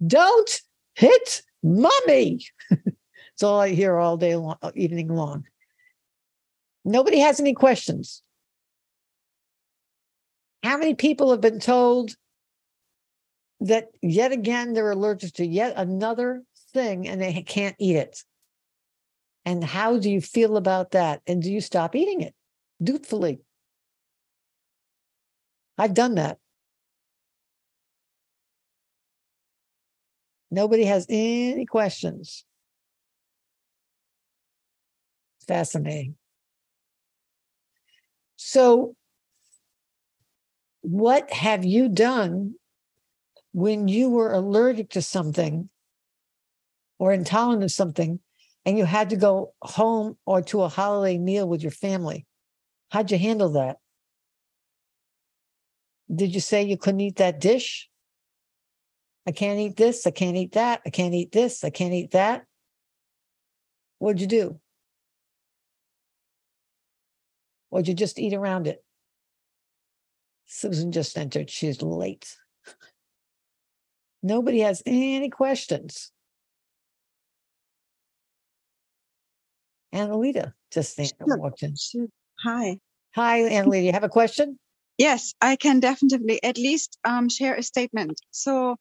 [0.06, 0.60] Don't
[0.94, 2.46] hit mommy.
[2.70, 5.46] it's all I hear all day long, uh, evening long.
[6.84, 8.22] Nobody has any questions.
[10.62, 12.14] How many people have been told
[13.58, 18.22] that yet again they're allergic to yet another thing and they can't eat it?
[19.44, 21.20] And how do you feel about that?
[21.26, 22.32] And do you stop eating it
[22.80, 23.40] dutifully?
[25.78, 26.38] I've done that.
[30.50, 32.44] Nobody has any questions.
[35.46, 36.16] Fascinating.
[38.36, 38.94] So,
[40.82, 42.54] what have you done
[43.52, 45.68] when you were allergic to something
[46.98, 48.20] or intolerant of something
[48.64, 52.26] and you had to go home or to a holiday meal with your family?
[52.90, 53.78] How'd you handle that?
[56.14, 57.88] Did you say you couldn't eat that dish?
[59.26, 60.06] I can't eat this.
[60.06, 60.82] I can't eat that.
[60.86, 61.64] I can't eat this.
[61.64, 62.44] I can't eat that.
[63.98, 64.60] What'd you do?
[67.70, 68.84] Or you just eat around it?
[70.46, 71.50] Susan just entered.
[71.50, 72.36] She's late.
[74.22, 76.12] Nobody has any questions.
[79.94, 81.38] Annalita just sure.
[81.38, 81.74] walked in.
[81.74, 82.06] Sure.
[82.44, 82.78] Hi.
[83.14, 83.84] Hi, Annalita.
[83.84, 84.58] You have a question?
[84.98, 88.20] Yes, I can definitely at least um, share a statement.
[88.30, 88.76] So,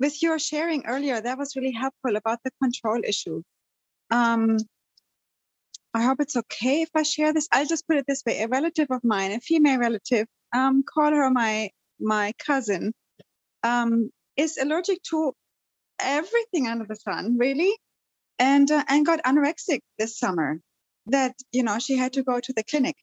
[0.00, 3.42] with your sharing earlier, that was really helpful about the control issue.
[4.10, 4.58] Um,
[5.94, 7.48] I hope it's okay if I share this.
[7.52, 11.12] I'll just put it this way: a relative of mine, a female relative, um, call
[11.12, 12.92] her my my cousin,
[13.62, 15.34] um, is allergic to
[16.00, 17.72] everything under the sun, really,
[18.38, 20.60] and uh, and got anorexic this summer.
[21.06, 22.96] That you know she had to go to the clinic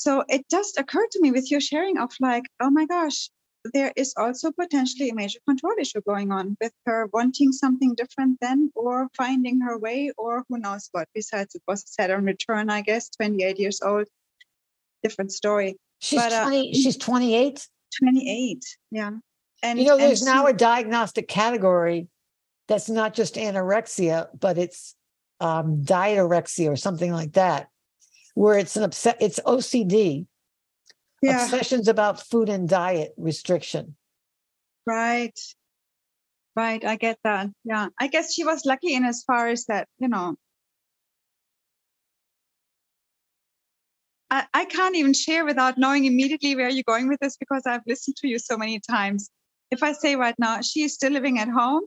[0.00, 3.28] so it just occurred to me with your sharing of like, oh my gosh,
[3.74, 8.38] there is also potentially a major control issue going on with her wanting something different
[8.40, 11.06] then or finding her way or who knows what.
[11.14, 14.06] Besides, it was a Saturn return, I guess, 28 years old.
[15.02, 15.76] Different story.
[15.98, 17.68] She's but, 20, uh, she's 28?
[17.98, 19.10] 28, yeah.
[19.62, 22.08] And you know, there's now a diagnostic category
[22.68, 24.94] that's not just anorexia, but it's
[25.40, 27.68] um, diatorexia or something like that
[28.34, 30.26] where it's an upset, it's OCD,
[31.22, 31.44] Yeah.
[31.44, 33.96] obsessions about food and diet restriction.
[34.86, 35.38] Right.
[36.56, 36.84] Right.
[36.84, 37.48] I get that.
[37.64, 37.88] Yeah.
[37.98, 40.36] I guess she was lucky in as far as that, you know.
[44.30, 47.82] I, I can't even share without knowing immediately where you're going with this because I've
[47.86, 49.28] listened to you so many times.
[49.70, 51.82] If I say right now, she is still living at home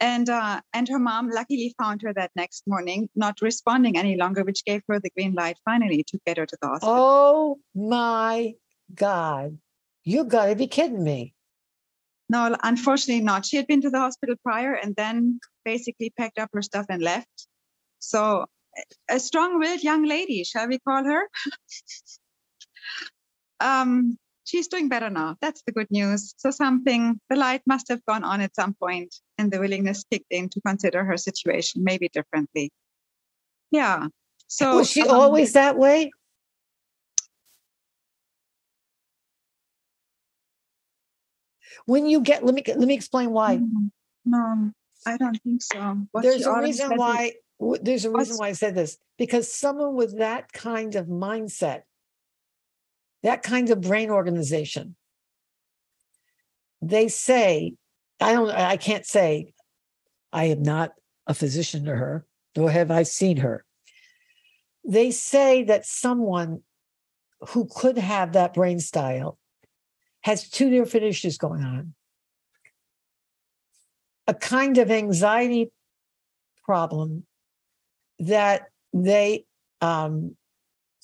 [0.00, 4.44] and uh, and her mom luckily found her that next morning, not responding any longer,
[4.44, 6.96] which gave her the green light finally to get her to the hospital.
[6.98, 8.54] Oh my
[8.94, 9.58] God.
[10.04, 11.34] You got to be kidding me.
[12.30, 13.46] No, unfortunately not.
[13.46, 17.02] She had been to the hospital prior and then basically packed up her stuff and
[17.02, 17.46] left.
[17.98, 18.46] So
[18.76, 21.28] a- a strong-willed young lady, shall we call her?
[23.60, 24.18] um,
[24.48, 25.36] she's doing better now.
[25.40, 26.34] That's the good news.
[26.38, 30.32] So something, the light must have gone on at some point and the willingness kicked
[30.32, 32.70] in to consider her situation maybe differently.
[33.70, 34.08] Yeah.
[34.46, 36.10] So Was she um, always that way?
[41.84, 43.58] When you get, let me let me explain why.
[43.58, 43.90] mm,
[44.24, 44.72] No,
[45.06, 46.06] I don't think so.
[46.14, 47.34] There's a reason why.
[47.82, 51.82] There's a reason why I said this because someone with that kind of mindset,
[53.28, 54.96] that kind of brain organization,
[56.80, 57.74] they say,
[58.18, 59.52] I don't, I can't say,
[60.32, 60.92] I am not
[61.26, 62.24] a physician to her,
[62.56, 63.66] nor have I seen her.
[64.82, 66.62] They say that someone
[67.50, 69.38] who could have that brain style
[70.22, 71.92] has two different issues going on
[74.26, 75.70] a kind of anxiety
[76.64, 77.26] problem
[78.20, 79.44] that they
[79.82, 80.34] um,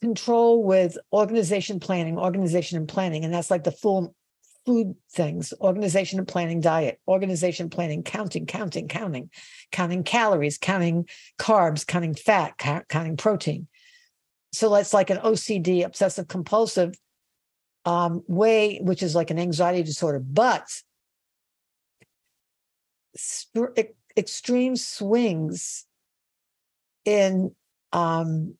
[0.05, 4.14] control with organization planning, organization and planning, and that's like the full
[4.66, 9.28] food things organization and planning diet organization planning counting counting counting
[9.72, 11.07] counting calories counting
[11.38, 12.57] carbs counting fat
[12.88, 13.66] counting protein.
[14.52, 16.94] So that's like an ocd obsessive compulsive
[17.84, 20.66] um, way which is like an anxiety disorder but
[24.16, 25.84] extreme swings
[27.05, 27.55] in
[27.92, 28.55] um,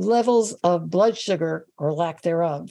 [0.00, 2.70] levels of blood sugar or lack thereof.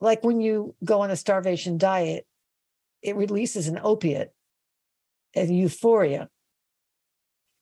[0.00, 2.26] Like when you go on a starvation diet,
[3.02, 4.32] it releases an opiate
[5.34, 6.28] and euphoria.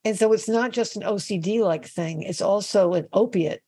[0.05, 3.63] And so it's not just an OCD like thing, it's also an opiate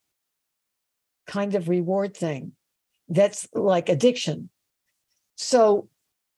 [1.26, 2.53] kind of reward thing
[3.09, 4.51] that's like addiction.
[5.37, 5.89] So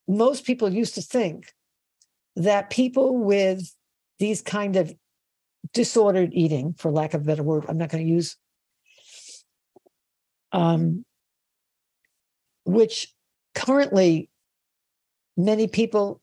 [0.07, 1.53] most people used to think
[2.37, 3.75] that people with
[4.19, 4.95] these kind of
[5.73, 8.37] disordered eating, for lack of a better word, I'm not going to use,
[10.53, 11.05] um,
[12.65, 13.13] which
[13.55, 14.29] currently
[15.37, 16.21] many people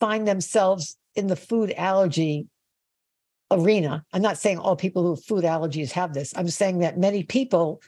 [0.00, 2.46] find themselves in the food allergy
[3.50, 4.04] arena.
[4.12, 6.34] I'm not saying all people who have food allergies have this.
[6.36, 7.80] I'm saying that many people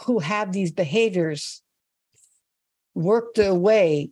[0.00, 1.62] who have these behaviors
[2.94, 4.10] work their way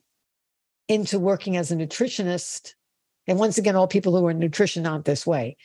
[0.88, 2.74] into working as a nutritionist.
[3.26, 5.56] And once again, all people who are in nutrition aren't this way.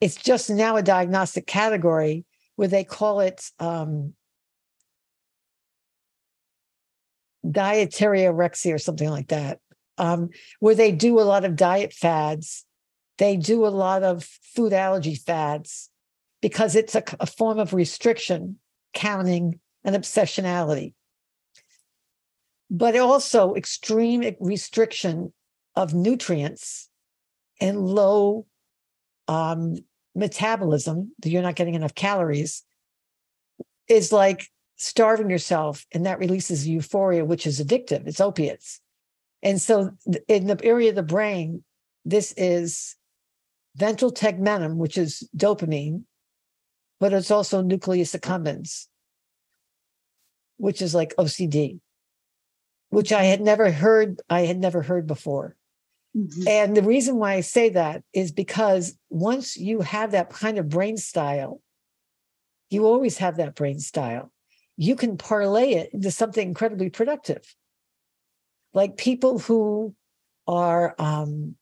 [0.00, 2.24] It's just now a diagnostic category
[2.56, 4.14] where they call it um,
[7.48, 9.60] dietary anorexia or something like that,
[9.96, 10.30] um,
[10.60, 12.64] where they do a lot of diet fads.
[13.18, 15.90] They do a lot of food allergy fads
[16.40, 18.58] because it's a, a form of restriction,
[18.94, 20.94] counting, and obsessionality.
[22.70, 25.32] But also extreme restriction
[25.74, 26.88] of nutrients
[27.60, 28.46] and low
[29.26, 29.76] um,
[30.14, 32.64] metabolism, that you're not getting enough calories,
[33.88, 38.06] is like starving yourself, and that releases euphoria, which is addictive.
[38.06, 38.80] It's opiates.
[39.42, 39.90] And so,
[40.26, 41.62] in the area of the brain,
[42.04, 42.96] this is
[43.76, 46.04] ventral tegmentum, which is dopamine,
[46.98, 48.86] but it's also nucleus accumbens,
[50.56, 51.78] which is like OCD,
[52.90, 54.20] which I had never heard.
[54.28, 55.56] I had never heard before.
[56.16, 56.48] Mhm.
[56.48, 60.68] And the reason why I say that is because once you have that kind of
[60.68, 61.60] brain style,
[62.70, 64.32] you always have that brain style.
[64.76, 67.42] You can parlay it into something incredibly productive.
[68.74, 69.94] Like people who
[70.46, 71.56] are um,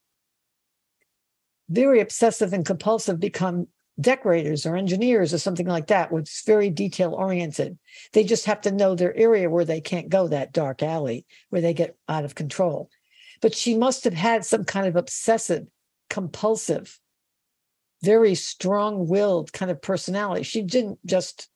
[1.69, 3.69] very obsessive and compulsive become
[3.99, 7.79] decorators or engineers or something like that, which is very detail oriented.
[8.13, 11.63] They just have to know their area where they can't go that dark alley where
[11.63, 12.91] they get out of control
[13.41, 15.67] but she must have had some kind of obsessive,
[16.11, 16.99] compulsive,
[18.03, 20.43] very strong willed kind of personality.
[20.43, 21.49] She didn't just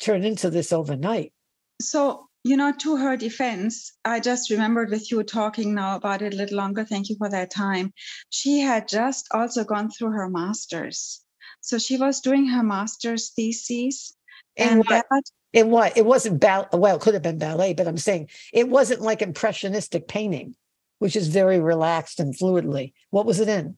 [0.00, 1.32] turn into this overnight.
[1.80, 6.32] So you know, to her defense, I just remembered with you talking now about it
[6.32, 6.84] a little longer.
[6.84, 7.92] Thank you for that time.
[8.30, 11.22] She had just also gone through her master's.
[11.60, 14.16] So she was doing her master's thesis.
[14.56, 15.04] And, what?
[15.10, 15.22] That,
[15.52, 15.96] it what?
[15.96, 16.68] It wasn't ballet.
[16.72, 20.54] Well, it could have been ballet, but I'm saying it wasn't like impressionistic painting,
[20.98, 22.92] which is very relaxed and fluidly.
[23.10, 23.76] What was it in?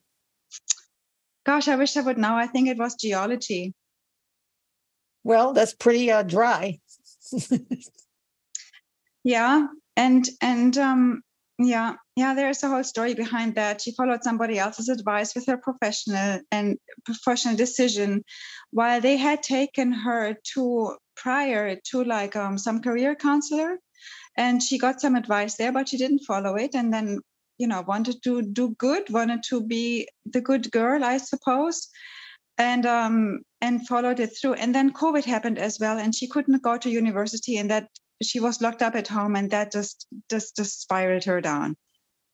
[1.45, 2.35] Gosh, I wish I would know.
[2.35, 3.73] I think it was geology.
[5.23, 6.79] Well, that's pretty uh, dry.
[9.23, 11.21] yeah and and um
[11.59, 15.57] yeah yeah there's a whole story behind that she followed somebody else's advice with her
[15.57, 18.23] professional and professional decision
[18.71, 23.77] while they had taken her to prior to like um, some career counselor
[24.37, 26.75] and she got some advice there but she didn't follow it.
[26.75, 27.19] And then
[27.57, 31.89] you know wanted to do good wanted to be the good girl i suppose.
[32.57, 34.53] And um and followed it through.
[34.53, 37.87] And then covid happened as well and she couldn't go to university and that
[38.21, 41.75] she was locked up at home and that just just just spiraled her down.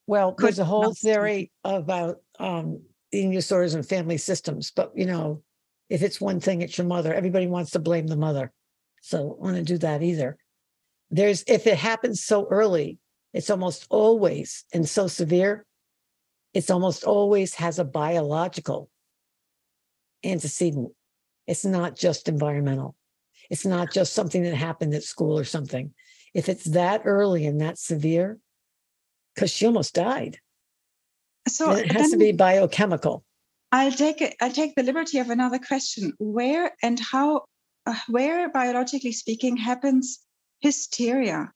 [0.05, 2.81] Well Could there's a whole theory about um
[3.11, 5.41] eating disorders and family systems but you know
[5.89, 7.13] if it's one thing it's your mother.
[7.13, 8.51] Everybody wants to blame the mother.
[9.01, 10.37] So I want to do that either
[11.09, 12.97] there's if it happens so early
[13.33, 15.65] it's almost always and so severe
[16.53, 18.89] it's almost always has a biological
[20.23, 20.91] antecedent
[21.45, 22.95] it's not just environmental
[23.49, 25.93] it's not just something that happened at school or something.
[26.33, 28.39] If it's that early and that severe,
[29.33, 30.39] because she almost died.
[31.47, 33.23] So it has to be biochemical.
[33.71, 34.35] I'll take it.
[34.41, 36.13] I'll take the liberty of another question.
[36.19, 37.45] Where and how,
[37.85, 40.19] uh, where biologically speaking, happens
[40.59, 41.51] hysteria?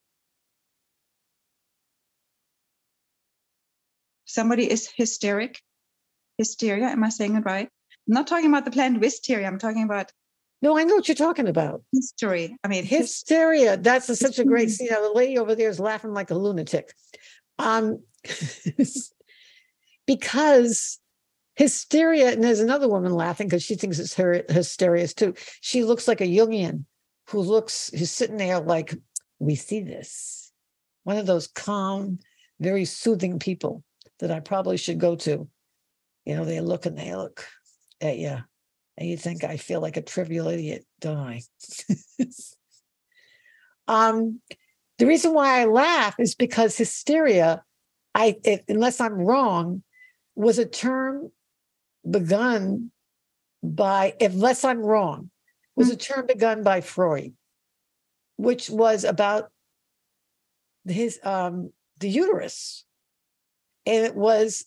[4.25, 5.61] Somebody is hysteric.
[6.37, 6.87] Hysteria.
[6.87, 7.67] Am I saying it right?
[8.07, 9.45] I'm not talking about the planned wisteria.
[9.47, 10.11] I'm talking about
[10.61, 11.81] no, I know what you're talking about.
[11.91, 12.55] History.
[12.63, 13.77] I mean, hysteria.
[13.77, 14.89] That's a, such a great scene.
[14.89, 16.93] The lady over there is laughing like a lunatic.
[17.57, 18.03] Um,
[20.05, 20.99] because
[21.55, 25.33] hysteria, and there's another woman laughing because she thinks it's her hysteria too.
[25.61, 26.85] She looks like a Jungian
[27.29, 28.93] who looks, who's sitting there like,
[29.39, 30.51] we see this.
[31.03, 32.19] One of those calm,
[32.59, 33.83] very soothing people
[34.19, 35.47] that I probably should go to.
[36.25, 37.45] You know, they look and they look
[37.99, 38.37] at you
[39.01, 41.41] and you think I feel like a trivial idiot, don't I?
[43.87, 44.39] um,
[44.99, 47.63] the reason why I laugh is because hysteria,
[48.13, 49.81] I if, unless I'm wrong,
[50.35, 51.31] was a term
[52.07, 52.91] begun
[53.63, 55.30] by, unless I'm wrong,
[55.81, 57.33] was a term begun by Freud,
[58.37, 59.49] which was about
[60.85, 62.85] his um, the uterus,
[63.85, 64.65] and it was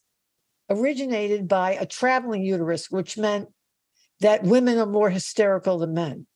[0.68, 3.48] originated by a traveling uterus, which meant
[4.20, 6.26] that women are more hysterical than men.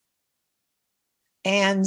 [1.43, 1.85] And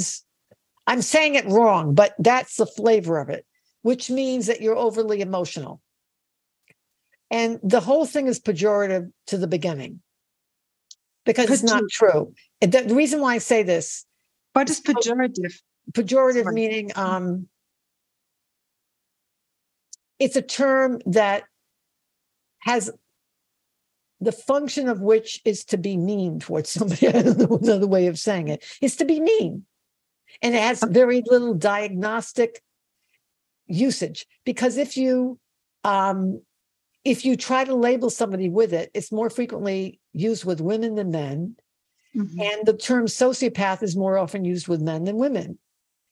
[0.85, 3.45] I'm saying it wrong, but that's the flavor of it,
[3.81, 5.81] which means that you're overly emotional.
[7.31, 10.01] And the whole thing is pejorative to the beginning
[11.25, 12.33] because it's not true.
[12.61, 14.05] The, the reason why I say this.
[14.53, 15.53] What is pejorative?
[15.91, 16.55] Pejorative Sorry.
[16.55, 17.47] meaning um,
[20.19, 21.43] it's a term that
[22.59, 22.91] has
[24.21, 27.07] the function of which is to be mean towards somebody.
[27.09, 29.65] I don't know another way of saying it, is to be mean.
[30.41, 32.61] And it has very little diagnostic
[33.67, 35.39] usage because if you
[35.83, 36.41] um,
[37.03, 41.11] if you try to label somebody with it, it's more frequently used with women than
[41.11, 41.55] men.
[42.15, 42.39] Mm-hmm.
[42.39, 45.57] And the term sociopath is more often used with men than women.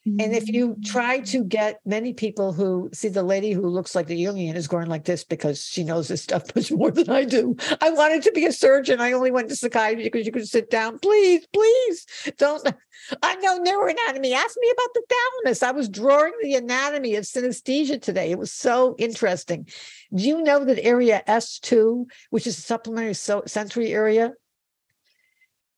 [0.04, 4.08] And if you try to get many people who see the lady who looks like
[4.08, 7.24] the Jungian is going like this because she knows this stuff much more than I
[7.24, 7.56] do.
[7.82, 9.00] I wanted to be a surgeon.
[9.00, 10.98] I only went to psychiatry because you could sit down.
[10.98, 12.68] Please, please don't.
[13.22, 14.34] I know neuroanatomy.
[14.34, 15.62] Ask me about the thalamus.
[15.62, 18.32] I was drawing the anatomy of synesthesia today.
[18.32, 19.68] It was so interesting.
[20.16, 24.34] Do you know that area S2, which is a supplementary so- sensory area,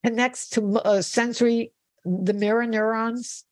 [0.05, 1.73] connects to uh, sensory,
[2.05, 3.43] the mirror neurons?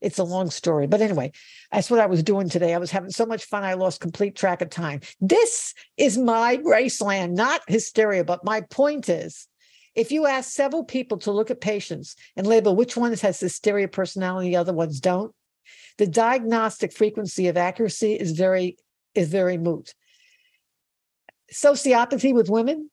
[0.00, 0.86] It's a long story.
[0.86, 1.32] But anyway,
[1.70, 2.74] that's what I was doing today.
[2.74, 5.00] I was having so much fun, I lost complete track of time.
[5.20, 8.24] This is my Graceland, not hysteria.
[8.24, 9.46] But my point is
[9.94, 13.88] if you ask several people to look at patients and label which ones has hysteria
[13.88, 15.34] personality, the other ones don't,
[15.98, 18.76] the diagnostic frequency of accuracy is very
[19.14, 19.92] is very moot.
[21.52, 22.90] Sociopathy with women,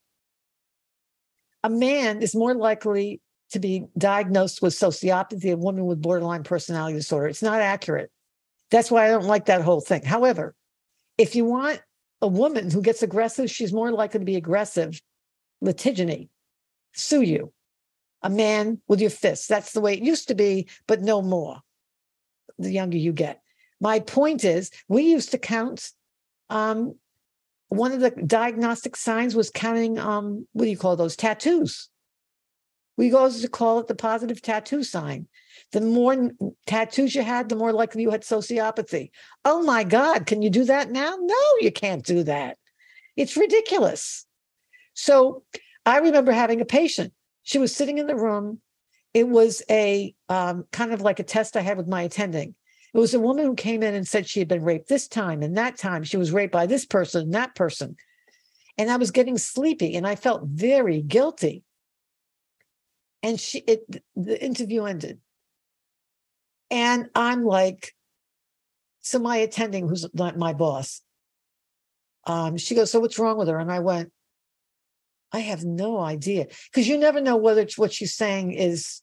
[1.63, 3.21] a man is more likely
[3.51, 7.27] to be diagnosed with sociopathy, a woman with borderline personality disorder.
[7.27, 8.11] It's not accurate.
[8.71, 10.03] That's why I don't like that whole thing.
[10.03, 10.53] However,
[11.17, 11.81] if you want
[12.21, 15.01] a woman who gets aggressive, she's more likely to be aggressive,
[15.63, 16.29] litigeny,
[16.93, 17.53] sue you.
[18.23, 19.47] A man with your fists.
[19.47, 21.61] That's the way it used to be, but no more.
[22.57, 23.41] the younger you get.
[23.79, 25.91] My point is, we used to count.
[26.49, 26.95] Um,
[27.69, 29.99] one of the diagnostic signs was counting.
[29.99, 31.89] Um, what do you call those tattoos?
[32.97, 35.27] We to call it the positive tattoo sign.
[35.71, 36.31] The more
[36.65, 39.11] tattoos you had, the more likely you had sociopathy.
[39.45, 41.15] Oh my God, can you do that now?
[41.19, 42.57] No, you can't do that.
[43.15, 44.25] It's ridiculous.
[44.93, 45.43] So
[45.85, 47.13] I remember having a patient.
[47.43, 48.61] She was sitting in the room.
[49.13, 52.55] It was a um, kind of like a test I had with my attending.
[52.93, 55.43] It was a woman who came in and said she had been raped this time
[55.43, 56.03] and that time.
[56.03, 57.95] She was raped by this person and that person.
[58.77, 61.63] And I was getting sleepy and I felt very guilty.
[63.27, 65.19] And she it the interview ended.
[66.71, 67.93] And I'm like,
[69.01, 71.01] so my attending, who's my boss,
[72.25, 73.59] um, she goes, So what's wrong with her?
[73.59, 74.13] And I went,
[75.33, 76.47] I have no idea.
[76.71, 79.01] Because you never know whether what she's saying is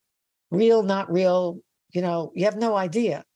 [0.50, 1.58] real, not real.
[1.92, 3.26] You know, you have no idea.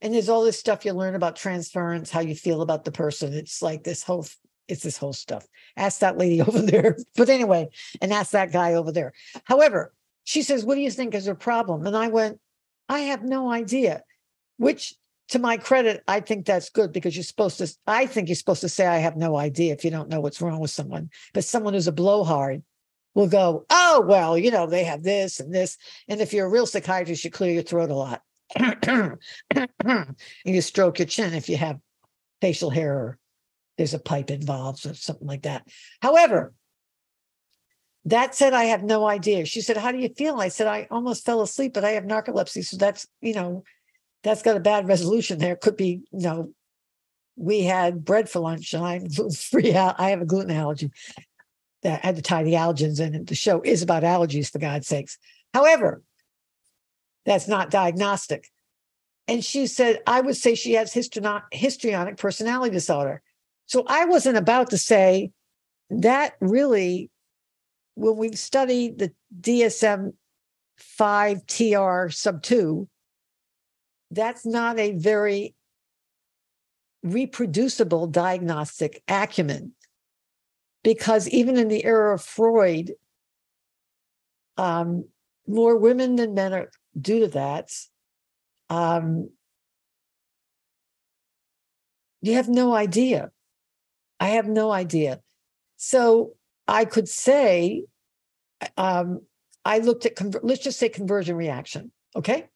[0.00, 3.34] And there's all this stuff you learn about transference, how you feel about the person.
[3.34, 4.26] It's like this whole,
[4.68, 5.46] it's this whole stuff.
[5.76, 6.96] Ask that lady over there.
[7.16, 7.68] But anyway,
[8.00, 9.12] and ask that guy over there.
[9.44, 9.92] However,
[10.24, 11.86] she says, What do you think is her problem?
[11.86, 12.40] And I went,
[12.88, 14.02] I have no idea.
[14.56, 14.94] Which
[15.28, 18.60] to my credit, I think that's good because you're supposed to, I think you're supposed
[18.60, 21.10] to say, I have no idea if you don't know what's wrong with someone.
[21.32, 22.62] But someone who's a blowhard
[23.14, 25.78] will go, oh, well, you know, they have this and this.
[26.08, 28.22] And if you're a real psychiatrist, you clear your throat a lot.
[28.56, 29.18] and
[30.44, 31.80] you stroke your chin if you have
[32.40, 33.18] facial hair or
[33.76, 35.66] there's a pipe involved or something like that.
[36.00, 36.52] However,
[38.06, 39.46] that said, I have no idea.
[39.46, 40.40] She said, How do you feel?
[40.40, 42.64] I said, I almost fell asleep, but I have narcolepsy.
[42.64, 43.64] So that's, you know,
[44.22, 45.56] that's got a bad resolution there.
[45.56, 46.52] Could be, you know,
[47.36, 49.74] we had bread for lunch and I'm free.
[49.74, 50.90] I have a gluten allergy.
[51.82, 53.14] That had to tie the allergens in.
[53.14, 55.18] And the show is about allergies, for God's sakes.
[55.52, 56.02] However,
[57.26, 58.48] that's not diagnostic.
[59.28, 63.22] And she said, I would say she has histrionic personality disorder.
[63.66, 65.30] So I wasn't about to say
[65.90, 67.10] that really,
[67.94, 70.12] when we've studied the DSM
[70.78, 72.88] 5 TR sub 2,
[74.10, 75.54] that's not a very
[77.02, 79.72] reproducible diagnostic acumen
[80.82, 82.92] because even in the era of Freud,
[84.56, 85.04] um,
[85.46, 87.70] more women than men are due to that.
[88.70, 89.30] Um,
[92.22, 93.30] you have no idea.
[94.24, 95.20] I have no idea.
[95.76, 96.32] So
[96.66, 97.84] I could say,
[98.78, 99.20] um,
[99.66, 101.92] I looked at, conver- let's just say conversion reaction.
[102.16, 102.46] Okay.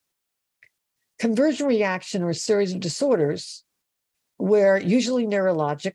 [1.18, 3.64] Conversion reaction or a series of disorders
[4.38, 5.92] where usually neurologic,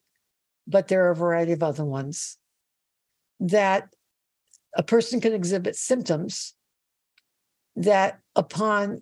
[0.67, 2.37] but there are a variety of other ones
[3.39, 3.89] that
[4.77, 6.53] a person can exhibit symptoms
[7.75, 9.01] that upon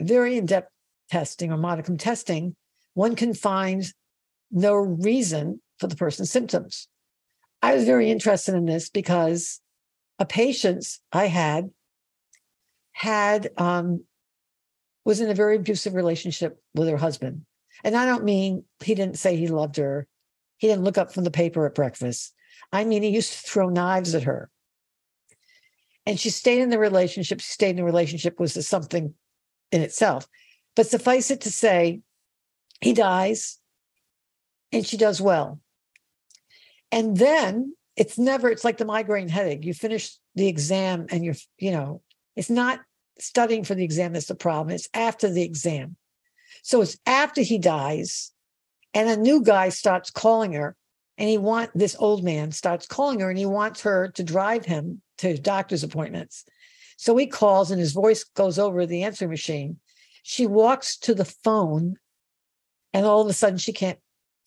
[0.00, 0.70] very in-depth
[1.10, 2.54] testing or modicum testing,
[2.94, 3.92] one can find
[4.52, 6.88] no reason for the person's symptoms.
[7.62, 9.60] I was very interested in this because
[10.18, 11.70] a patient I had
[12.92, 14.04] had um,
[15.04, 17.44] was in a very abusive relationship with her husband.
[17.84, 20.06] And I don't mean he didn't say he loved her.
[20.58, 22.34] He didn't look up from the paper at breakfast.
[22.72, 24.50] I mean, he used to throw knives at her.
[26.04, 27.40] And she stayed in the relationship.
[27.40, 29.14] She stayed in the relationship was something
[29.70, 30.26] in itself.
[30.74, 32.00] But suffice it to say,
[32.80, 33.58] he dies
[34.72, 35.60] and she does well.
[36.90, 39.64] And then it's never, it's like the migraine headache.
[39.64, 42.02] You finish the exam and you're, you know,
[42.36, 42.80] it's not
[43.18, 44.74] studying for the exam that's the problem.
[44.74, 45.96] It's after the exam.
[46.62, 48.32] So it's after he dies,
[48.94, 50.76] and a new guy starts calling her,
[51.16, 54.64] and he want this old man starts calling her, and he wants her to drive
[54.64, 56.44] him to doctor's appointments.
[56.96, 59.78] So he calls, and his voice goes over the answering machine.
[60.22, 61.96] She walks to the phone,
[62.92, 63.98] and all of a sudden she can't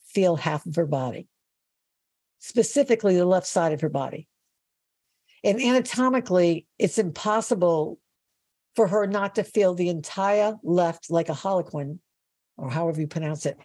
[0.06, 1.28] feel half of her body,
[2.42, 4.26] specifically the left side of her body.
[5.44, 8.00] And anatomically, it's impossible
[8.74, 12.00] for her not to feel the entire left, like a harlequin,
[12.56, 13.56] or however you pronounce it,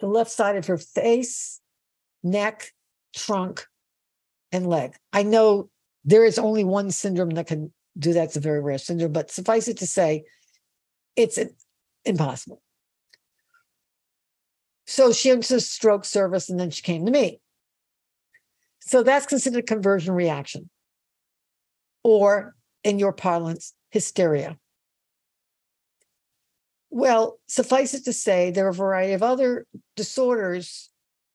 [0.00, 1.60] the left side of her face,
[2.22, 2.72] neck,
[3.14, 3.66] trunk,
[4.50, 4.94] and leg.
[5.12, 5.68] I know
[6.06, 8.24] there is only one syndrome that can do that.
[8.24, 10.24] It's a very rare syndrome, but suffice it to say,
[11.16, 11.38] it's
[12.06, 12.62] impossible.
[14.86, 17.40] So she went to stroke service and then she came to me.
[18.84, 20.68] So that's considered a conversion reaction,
[22.02, 22.54] or
[22.84, 24.58] in your parlance, hysteria.
[26.90, 29.66] Well, suffice it to say, there are a variety of other
[29.96, 30.90] disorders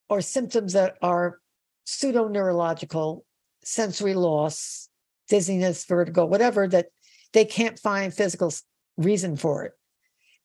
[0.08, 1.40] or symptoms that are
[1.84, 3.24] pseudo neurological,
[3.64, 4.88] sensory loss,
[5.28, 6.88] dizziness, vertigo, whatever, that
[7.32, 8.52] they can't find physical
[8.96, 9.72] reason for it.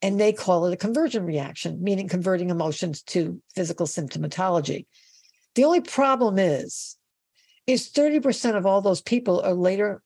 [0.02, 4.86] And they call it a conversion reaction, meaning converting emotions to physical symptomatology.
[5.56, 6.98] The only problem is,
[7.68, 10.02] is 30% of all those people are later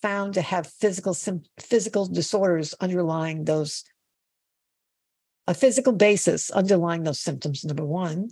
[0.00, 1.14] found to have physical
[1.58, 3.84] physical disorders underlying those
[5.46, 8.30] a physical basis underlying those symptoms number one.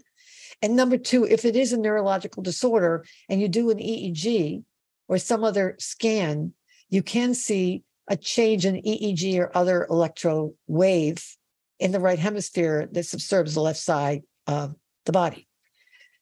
[0.62, 4.62] And number two if it is a neurological disorder and you do an eeg
[5.08, 6.54] or some other scan
[6.88, 11.36] you can see a change in eeg or other electro wave
[11.78, 14.74] in the right hemisphere that subserves the left side of
[15.04, 15.47] the body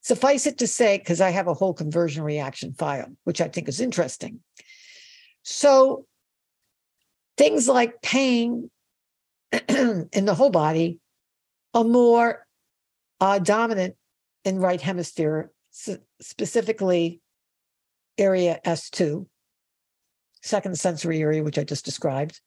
[0.06, 3.68] suffice it to say because i have a whole conversion reaction file which i think
[3.68, 4.40] is interesting
[5.42, 6.06] so
[7.36, 8.70] things like pain
[9.68, 10.98] in the whole body
[11.74, 12.46] are more
[13.20, 13.94] uh, dominant
[14.44, 15.50] in right hemisphere,
[16.20, 17.20] specifically
[18.16, 19.26] area S2,
[20.42, 22.40] second sensory area, which I just described.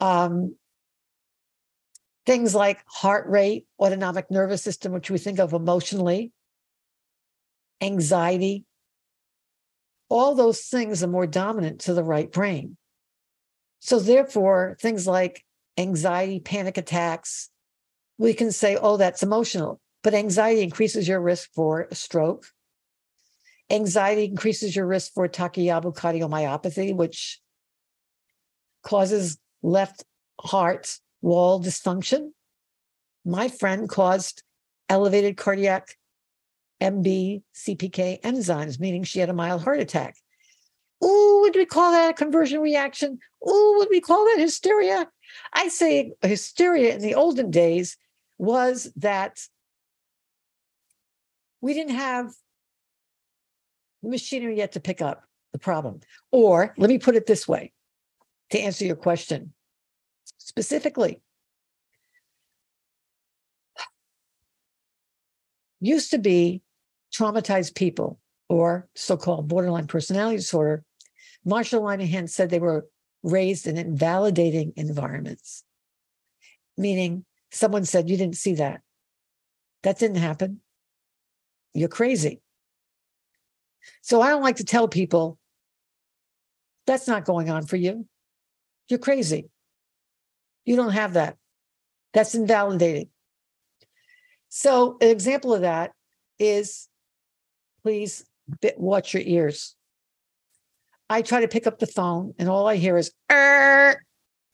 [0.00, 0.56] Um,
[2.24, 6.32] things like heart rate, autonomic nervous system, which we think of emotionally,
[7.80, 8.64] anxiety,
[10.08, 12.76] all those things are more dominant to the right brain.
[13.80, 15.44] So, therefore, things like
[15.76, 17.50] anxiety, panic attacks,
[18.18, 19.80] we can say, oh, that's emotional.
[20.02, 22.46] But anxiety increases your risk for stroke.
[23.70, 27.40] Anxiety increases your risk for Takayasu cardiomyopathy, which
[28.82, 30.04] causes left
[30.40, 32.30] heart wall dysfunction.
[33.24, 34.42] My friend caused
[34.88, 35.96] elevated cardiac
[36.80, 40.16] MB CPK enzymes, meaning she had a mild heart attack.
[41.04, 43.18] Ooh, would we call that a conversion reaction?
[43.48, 45.08] Ooh, would we call that hysteria?
[45.52, 47.96] I say hysteria in the olden days
[48.38, 49.38] was that
[51.60, 52.32] we didn't have
[54.02, 55.22] the machinery yet to pick up
[55.52, 56.00] the problem.
[56.30, 57.72] Or let me put it this way
[58.50, 59.52] to answer your question
[60.38, 61.20] specifically.
[65.80, 66.62] Used to be
[67.14, 70.84] traumatized people or so called borderline personality disorder.
[71.46, 72.86] Marsha Linehan said they were
[73.22, 75.64] raised in invalidating environments,
[76.76, 78.80] meaning someone said, You didn't see that.
[79.82, 80.60] That didn't happen.
[81.74, 82.40] You're crazy.
[84.02, 85.38] So I don't like to tell people
[86.86, 88.06] that's not going on for you.
[88.88, 89.50] You're crazy.
[90.64, 91.36] You don't have that.
[92.14, 93.08] That's invalidating.
[94.48, 95.92] So, an example of that
[96.38, 96.88] is
[97.88, 98.22] please
[98.76, 99.74] watch your ears.
[101.08, 103.96] I try to pick up the phone, and all I hear is, er,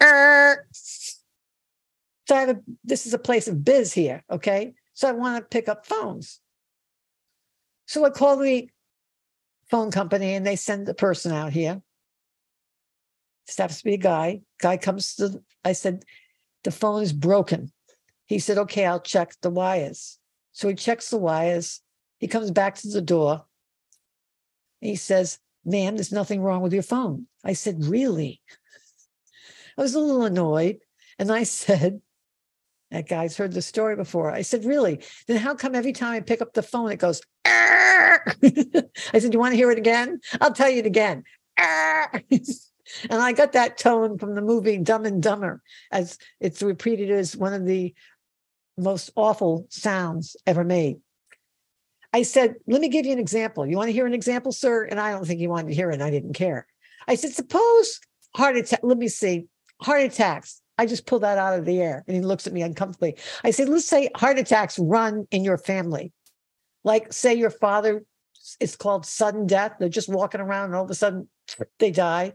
[0.00, 0.66] er.
[0.70, 4.74] So I have a, this is a place of biz here, okay?
[4.92, 6.40] So I want to pick up phones.
[7.86, 8.70] So I call the
[9.68, 11.82] phone company and they send the person out here.
[13.48, 14.42] This happens to be a guy.
[14.60, 16.04] Guy comes to, I said,
[16.62, 17.72] the phone is broken.
[18.26, 20.20] He said, okay, I'll check the wires.
[20.52, 21.80] So he checks the wires.
[22.18, 23.44] He comes back to the door.
[24.80, 27.26] He says, ma'am, there's nothing wrong with your phone.
[27.44, 28.40] I said, really?
[29.76, 30.78] I was a little annoyed.
[31.18, 32.00] And I said,
[32.90, 34.30] that guy's heard the story before.
[34.30, 35.00] I said, really?
[35.26, 38.20] Then how come every time I pick up the phone, it goes, I
[39.18, 40.20] said, you want to hear it again?
[40.40, 41.24] I'll tell you it again.
[41.58, 42.42] and
[43.10, 47.52] I got that tone from the movie Dumb and Dumber, as it's repeated as one
[47.52, 47.94] of the
[48.76, 50.96] most awful sounds ever made.
[52.14, 53.66] I said, let me give you an example.
[53.66, 54.84] You want to hear an example, sir?
[54.84, 56.00] And I don't think he wanted to hear it.
[56.00, 56.66] I didn't care.
[57.06, 58.00] I said, suppose
[58.34, 59.46] heart attack, let me see,
[59.82, 62.04] heart attacks I just pulled that out of the air.
[62.06, 63.16] And he looks at me uncomfortably.
[63.44, 66.12] I said, let's say heart attacks run in your family.
[66.82, 68.04] Like, say your father,
[68.60, 69.74] it's called sudden death.
[69.78, 71.28] They're just walking around and all of a sudden
[71.78, 72.32] they die.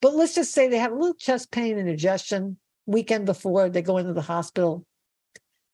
[0.00, 2.56] But let's just say they have a little chest pain and indigestion
[2.86, 4.86] weekend before they go into the hospital.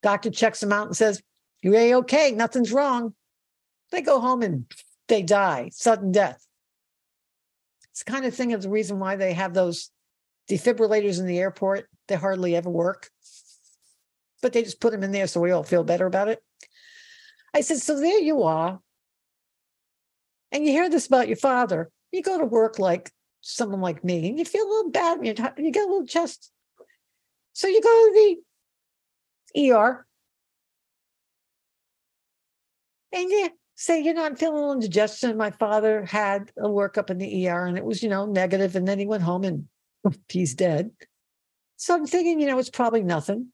[0.03, 1.22] Doctor checks them out and says,
[1.62, 3.14] You're a okay, nothing's wrong.
[3.95, 4.67] They go home and
[5.07, 6.45] they die, sudden death.
[7.93, 9.93] It's the kind of thing of the reason why they have those
[10.51, 13.09] defibrillators in the airport, they hardly ever work,
[14.43, 16.43] but they just put them in there so we all feel better about it.
[17.55, 18.81] I said, So there you are.
[20.51, 21.89] And you hear this about your father.
[22.11, 25.27] You go to work like someone like me, and you feel a little bad, and
[25.65, 26.51] you get a little chest.
[27.53, 28.37] So you go to
[29.55, 30.05] the ER,
[33.13, 33.51] and you
[33.85, 35.37] say you know, I'm feeling a little indigestion.
[35.37, 38.89] My father had a workup in the ER, and it was, you know, negative, and
[38.89, 39.66] then he went home and
[40.28, 40.91] he's dead.
[41.76, 43.49] So I'm thinking, you know, it's probably nothing.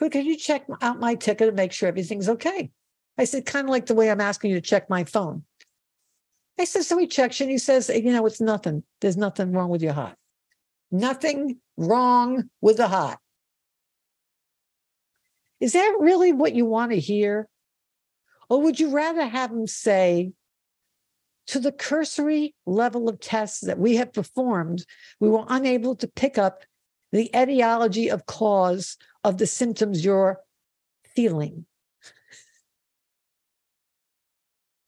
[0.00, 2.70] But could you check out my ticket and make sure everything's okay?
[3.18, 5.44] I said, kind of like the way I'm asking you to check my phone.
[6.58, 8.82] I said, so he checks and he says, you know, it's nothing.
[9.00, 10.16] There's nothing wrong with your heart.
[10.90, 13.18] Nothing wrong with the heart.
[15.60, 17.48] Is that really what you want to hear?
[18.48, 20.32] Or would you rather have him say,
[21.48, 24.84] to the cursory level of tests that we have performed,
[25.20, 26.62] we were unable to pick up
[27.12, 30.40] the etiology of cause of the symptoms you're
[31.14, 31.66] feeling.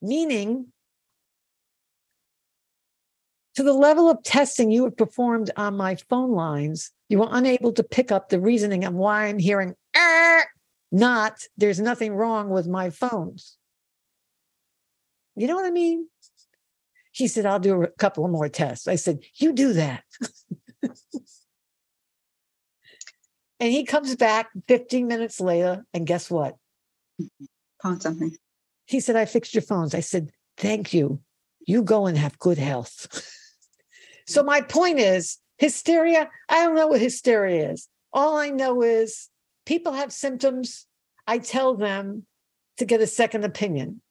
[0.01, 0.67] Meaning,
[3.55, 7.73] to the level of testing you have performed on my phone lines, you were unable
[7.73, 9.75] to pick up the reasoning of why I'm hearing,
[10.91, 13.57] not there's nothing wrong with my phones.
[15.35, 16.07] You know what I mean?
[17.11, 18.87] He said, I'll do a couple of more tests.
[18.87, 20.03] I said, You do that.
[23.59, 26.55] and he comes back 15 minutes later, and guess what?
[27.83, 28.35] Found something.
[28.85, 29.95] He said, I fixed your phones.
[29.95, 31.21] I said, Thank you.
[31.65, 33.07] You go and have good health.
[34.27, 36.29] so, my point is hysteria.
[36.47, 37.87] I don't know what hysteria is.
[38.11, 39.28] All I know is
[39.69, 40.87] people have symptoms.
[41.27, 42.25] I tell them
[42.77, 44.01] to get a second opinion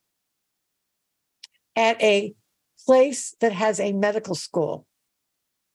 [1.74, 2.32] at a
[2.86, 4.86] place that has a medical school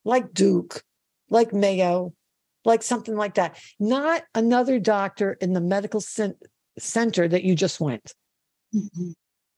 [0.06, 0.84] like Duke,
[1.30, 2.14] like Mayo,
[2.64, 6.02] like something like that, not another doctor in the medical
[6.80, 8.14] center that you just went.
[8.74, 9.12] Mm-hmm.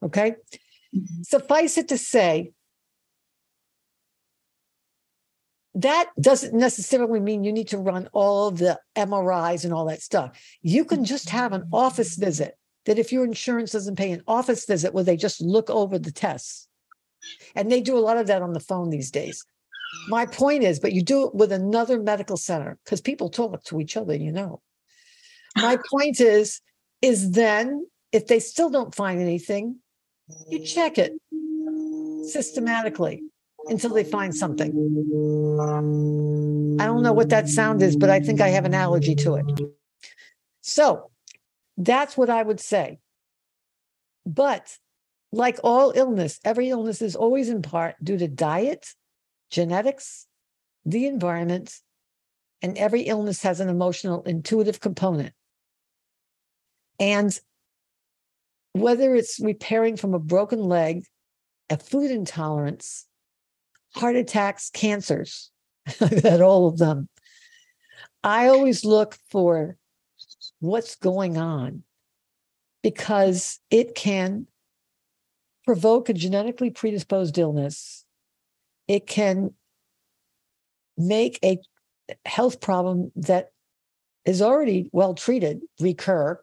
[0.06, 0.32] Okay.
[0.96, 1.22] Mm-hmm.
[1.22, 2.52] Suffice it to say,
[5.76, 10.40] that doesn't necessarily mean you need to run all the MRIs and all that stuff.
[10.62, 14.66] You can just have an office visit that if your insurance doesn't pay an office
[14.66, 16.70] visit where they just look over the tests
[17.56, 19.46] and they do a lot of that on the phone these days.
[20.08, 23.82] My point is, but you do it with another medical center because people talk to
[23.82, 24.62] each other, you know.
[25.58, 26.62] My point is,
[27.02, 29.80] is then if they still don't find anything,
[30.48, 31.14] you check it
[32.30, 33.24] systematically
[33.68, 34.70] until they find something.
[36.80, 39.36] I don't know what that sound is, but I think I have an allergy to
[39.36, 39.45] it.
[40.61, 41.11] So
[41.78, 42.99] that's what I would say.
[44.26, 44.78] But
[45.32, 48.88] like all illness, every illness is always in part due to diet,
[49.49, 50.28] genetics,
[50.86, 51.74] the environment,
[52.61, 55.34] and every illness has an emotional, intuitive component.
[56.99, 57.38] And
[58.74, 61.05] whether it's repairing from a broken leg,
[61.70, 63.05] a food intolerance,
[63.96, 65.52] heart attacks, cancers,
[66.02, 67.10] I've had all of them.
[68.24, 69.78] I always look for
[70.60, 71.84] what's going on
[72.82, 74.48] because it can
[75.66, 78.06] provoke a genetically predisposed illness,
[78.88, 79.54] it can
[80.98, 81.60] make a
[82.26, 83.52] health problem that
[84.26, 86.39] is already well treated recur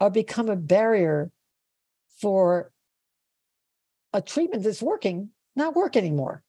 [0.00, 1.30] or become a barrier
[2.20, 2.70] for
[4.12, 6.42] a treatment that's working not work anymore.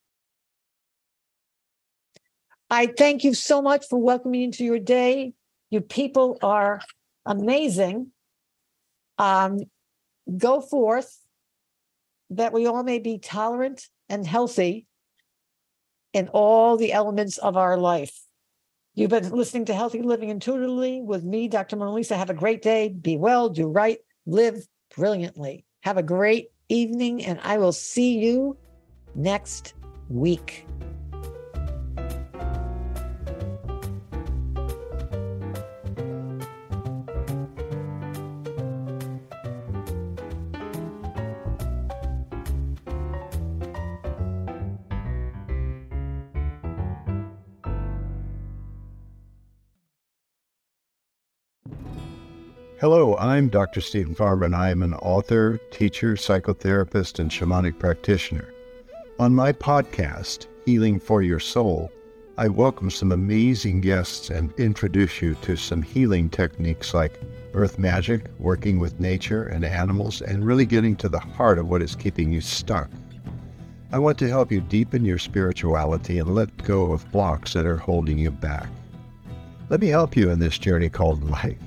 [2.70, 5.34] I thank you so much for welcoming me into your day.
[5.72, 6.82] You people are
[7.26, 8.12] amazing.
[9.18, 9.60] Um,
[10.38, 11.18] go forth
[12.30, 14.86] that we all may be tolerant and healthy
[16.14, 18.20] in all the elements of our life.
[18.96, 21.76] You've been listening to Healthy Living Intuitively with me, Dr.
[21.76, 22.18] Mona Lisa.
[22.18, 22.90] Have a great day.
[22.90, 25.66] Be well, do right, live brilliantly.
[25.82, 28.58] Have a great evening, and I will see you
[29.16, 29.74] next
[30.10, 30.66] week.
[52.80, 53.82] Hello, I'm Dr.
[53.82, 58.54] Stephen Farmer, and I am an author, teacher, psychotherapist, and shamanic practitioner.
[59.20, 61.92] On my podcast, Healing for Your Soul,
[62.38, 67.20] I welcome some amazing guests and introduce you to some healing techniques like
[67.54, 71.82] earth magic, working with nature and animals, and really getting to the heart of what
[71.82, 72.90] is keeping you stuck.
[73.92, 77.76] I want to help you deepen your spirituality and let go of blocks that are
[77.76, 78.70] holding you back.
[79.68, 81.58] Let me help you in this journey called life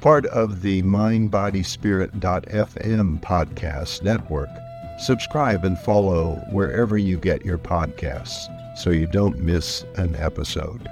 [0.00, 4.50] part of the mindbodyspirit.fm podcast network.
[4.98, 10.88] Subscribe and follow wherever you get your podcasts so you don't miss an episode.